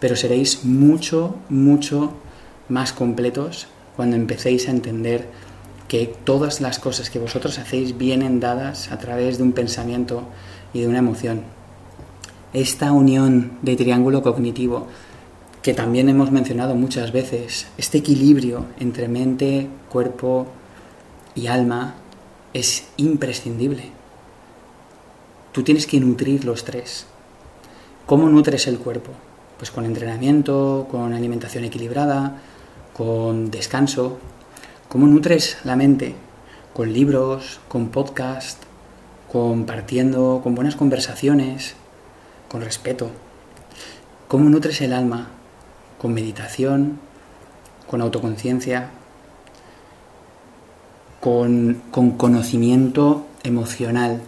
Pero 0.00 0.16
seréis 0.16 0.64
mucho, 0.64 1.36
mucho 1.48 2.12
más 2.68 2.92
completos 2.92 3.68
cuando 3.96 4.16
empecéis 4.16 4.68
a 4.68 4.72
entender 4.72 5.28
que 5.88 6.12
todas 6.24 6.60
las 6.60 6.78
cosas 6.78 7.10
que 7.10 7.18
vosotros 7.18 7.58
hacéis 7.58 7.96
vienen 7.96 8.40
dadas 8.40 8.90
a 8.90 8.98
través 8.98 9.38
de 9.38 9.44
un 9.44 9.52
pensamiento 9.52 10.24
y 10.72 10.80
de 10.80 10.88
una 10.88 10.98
emoción. 10.98 11.42
Esta 12.52 12.92
unión 12.92 13.58
de 13.62 13.76
triángulo 13.76 14.22
cognitivo 14.22 14.88
que 15.64 15.72
también 15.72 16.10
hemos 16.10 16.30
mencionado 16.30 16.74
muchas 16.74 17.10
veces, 17.10 17.68
este 17.78 17.96
equilibrio 17.96 18.66
entre 18.78 19.08
mente, 19.08 19.66
cuerpo 19.88 20.46
y 21.34 21.46
alma 21.46 21.94
es 22.52 22.88
imprescindible. 22.98 23.84
Tú 25.52 25.62
tienes 25.62 25.86
que 25.86 25.98
nutrir 26.00 26.44
los 26.44 26.64
tres. 26.64 27.06
¿Cómo 28.04 28.28
nutres 28.28 28.66
el 28.66 28.78
cuerpo? 28.78 29.12
Pues 29.56 29.70
con 29.70 29.86
entrenamiento, 29.86 30.86
con 30.90 31.14
alimentación 31.14 31.64
equilibrada, 31.64 32.42
con 32.92 33.50
descanso. 33.50 34.18
¿Cómo 34.90 35.06
nutres 35.06 35.56
la 35.64 35.76
mente? 35.76 36.14
Con 36.74 36.92
libros, 36.92 37.58
con 37.68 37.88
podcast, 37.88 38.64
compartiendo, 39.32 40.42
con 40.42 40.54
buenas 40.54 40.76
conversaciones, 40.76 41.74
con 42.50 42.60
respeto. 42.60 43.08
¿Cómo 44.28 44.50
nutres 44.50 44.82
el 44.82 44.92
alma? 44.92 45.30
Con 46.04 46.12
meditación, 46.12 46.98
con 47.86 48.02
autoconciencia, 48.02 48.90
con, 51.18 51.80
con 51.90 52.10
conocimiento 52.18 53.26
emocional, 53.42 54.20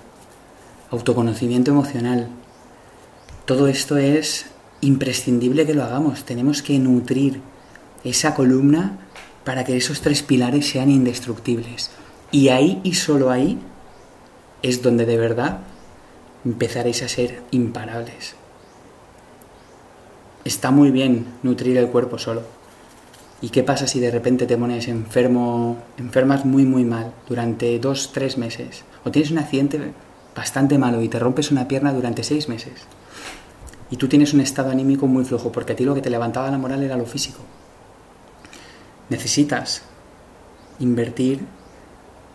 autoconocimiento 0.90 1.72
emocional, 1.72 2.28
todo 3.44 3.68
esto 3.68 3.98
es 3.98 4.46
imprescindible 4.80 5.66
que 5.66 5.74
lo 5.74 5.84
hagamos. 5.84 6.24
Tenemos 6.24 6.62
que 6.62 6.78
nutrir 6.78 7.42
esa 8.04 8.34
columna 8.34 8.96
para 9.44 9.64
que 9.64 9.76
esos 9.76 10.00
tres 10.00 10.22
pilares 10.22 10.66
sean 10.66 10.88
indestructibles. 10.88 11.90
Y 12.32 12.48
ahí 12.48 12.80
y 12.84 12.94
solo 12.94 13.30
ahí 13.30 13.58
es 14.62 14.80
donde 14.80 15.04
de 15.04 15.18
verdad 15.18 15.58
empezaréis 16.42 17.02
a 17.02 17.08
ser 17.08 17.42
imparables. 17.50 18.34
Está 20.46 20.70
muy 20.70 20.92
bien 20.92 21.26
nutrir 21.42 21.76
el 21.76 21.88
cuerpo 21.88 22.18
solo. 22.18 22.42
¿Y 23.40 23.48
qué 23.48 23.64
pasa 23.64 23.88
si 23.88 23.98
de 23.98 24.12
repente 24.12 24.46
te 24.46 24.56
pones 24.56 24.86
enfermo, 24.86 25.76
enfermas 25.98 26.44
muy 26.44 26.64
muy 26.64 26.84
mal 26.84 27.12
durante 27.28 27.76
dos, 27.80 28.12
tres 28.12 28.38
meses? 28.38 28.84
O 29.04 29.10
tienes 29.10 29.32
un 29.32 29.38
accidente 29.38 29.92
bastante 30.36 30.78
malo 30.78 31.02
y 31.02 31.08
te 31.08 31.18
rompes 31.18 31.50
una 31.50 31.66
pierna 31.66 31.92
durante 31.92 32.22
seis 32.22 32.48
meses 32.48 32.74
y 33.90 33.96
tú 33.96 34.06
tienes 34.06 34.34
un 34.34 34.40
estado 34.40 34.70
anímico 34.70 35.08
muy 35.08 35.24
flojo, 35.24 35.50
porque 35.50 35.72
a 35.72 35.76
ti 35.76 35.84
lo 35.84 35.96
que 35.96 36.00
te 36.00 36.10
levantaba 36.10 36.48
la 36.48 36.58
moral 36.58 36.84
era 36.84 36.96
lo 36.96 37.06
físico. 37.06 37.40
Necesitas 39.10 39.82
invertir 40.78 41.40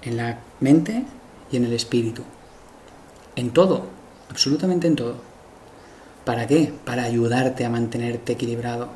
en 0.02 0.18
la 0.18 0.40
mente 0.60 1.06
y 1.50 1.56
en 1.56 1.64
el 1.64 1.72
espíritu. 1.72 2.24
En 3.38 3.52
todo, 3.52 3.86
absolutamente 4.30 4.88
en 4.88 4.98
todo. 4.98 5.31
¿Para 6.26 6.48
qué? 6.48 6.72
Para 6.86 7.04
ayudarte 7.04 7.66
a 7.66 7.70
mantenerte 7.70 8.34
equilibrado. 8.34 8.90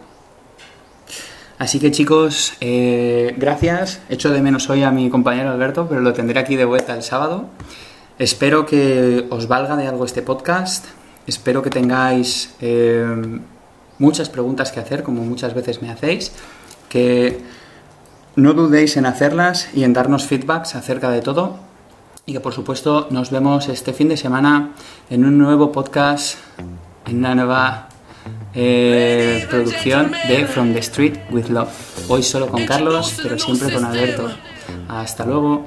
Así 1.57 1.79
que 1.79 1.89
chicos, 1.89 2.53
eh, 2.59 3.33
gracias. 3.37 4.01
Echo 4.09 4.31
de 4.31 4.41
menos 4.41 4.69
hoy 4.69 4.83
a 4.83 4.91
mi 4.91 5.09
compañero 5.09 5.51
Alberto, 5.51 5.87
pero 5.87 6.01
lo 6.01 6.13
tendré 6.13 6.39
aquí 6.39 6.55
de 6.55 6.65
vuelta 6.65 6.93
el 6.93 7.01
sábado. 7.01 7.45
Espero 8.19 8.65
que 8.65 9.25
os 9.29 9.47
valga 9.47 9.77
de 9.77 9.87
algo 9.87 10.05
este 10.05 10.21
podcast. 10.21 10.85
Espero 11.27 11.61
que 11.61 11.69
tengáis 11.69 12.53
eh, 12.61 13.39
muchas 13.99 14.29
preguntas 14.29 14.71
que 14.71 14.79
hacer, 14.79 15.01
como 15.01 15.23
muchas 15.23 15.53
veces 15.53 15.81
me 15.81 15.89
hacéis. 15.89 16.33
Que 16.89 17.39
no 18.35 18.53
dudéis 18.53 18.97
en 18.97 19.05
hacerlas 19.05 19.69
y 19.73 19.83
en 19.85 19.93
darnos 19.93 20.25
feedbacks 20.25 20.75
acerca 20.75 21.09
de 21.09 21.21
todo. 21.21 21.57
Y 22.25 22.33
que 22.33 22.41
por 22.41 22.53
supuesto 22.53 23.07
nos 23.11 23.31
vemos 23.31 23.69
este 23.69 23.93
fin 23.93 24.09
de 24.09 24.17
semana 24.17 24.73
en 25.09 25.23
un 25.23 25.37
nuevo 25.37 25.71
podcast, 25.71 26.37
en 27.07 27.17
una 27.17 27.35
nueva 27.35 27.89
eh, 28.53 29.45
producción 29.49 30.11
de 30.27 30.45
From 30.47 30.73
the 30.73 30.79
Street 30.79 31.17
with 31.29 31.47
Love. 31.49 31.69
Hoy 32.09 32.23
solo 32.23 32.47
con 32.47 32.65
Carlos, 32.65 33.19
pero 33.21 33.37
siempre 33.37 33.71
con 33.73 33.85
Alberto. 33.85 34.31
Hasta 34.87 35.25
luego. 35.25 35.65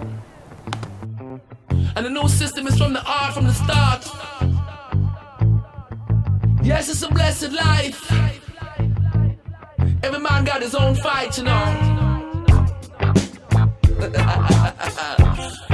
Yes, 6.62 6.90
it's 6.90 7.02
a 7.02 7.08
blessed 7.08 7.52
life. 7.52 8.12
Every 10.02 10.20
man 10.20 10.44
got 10.44 10.62
his 10.62 10.74
own 10.74 10.94
fight, 10.96 11.38
you 11.38 11.44
know. 11.44 11.64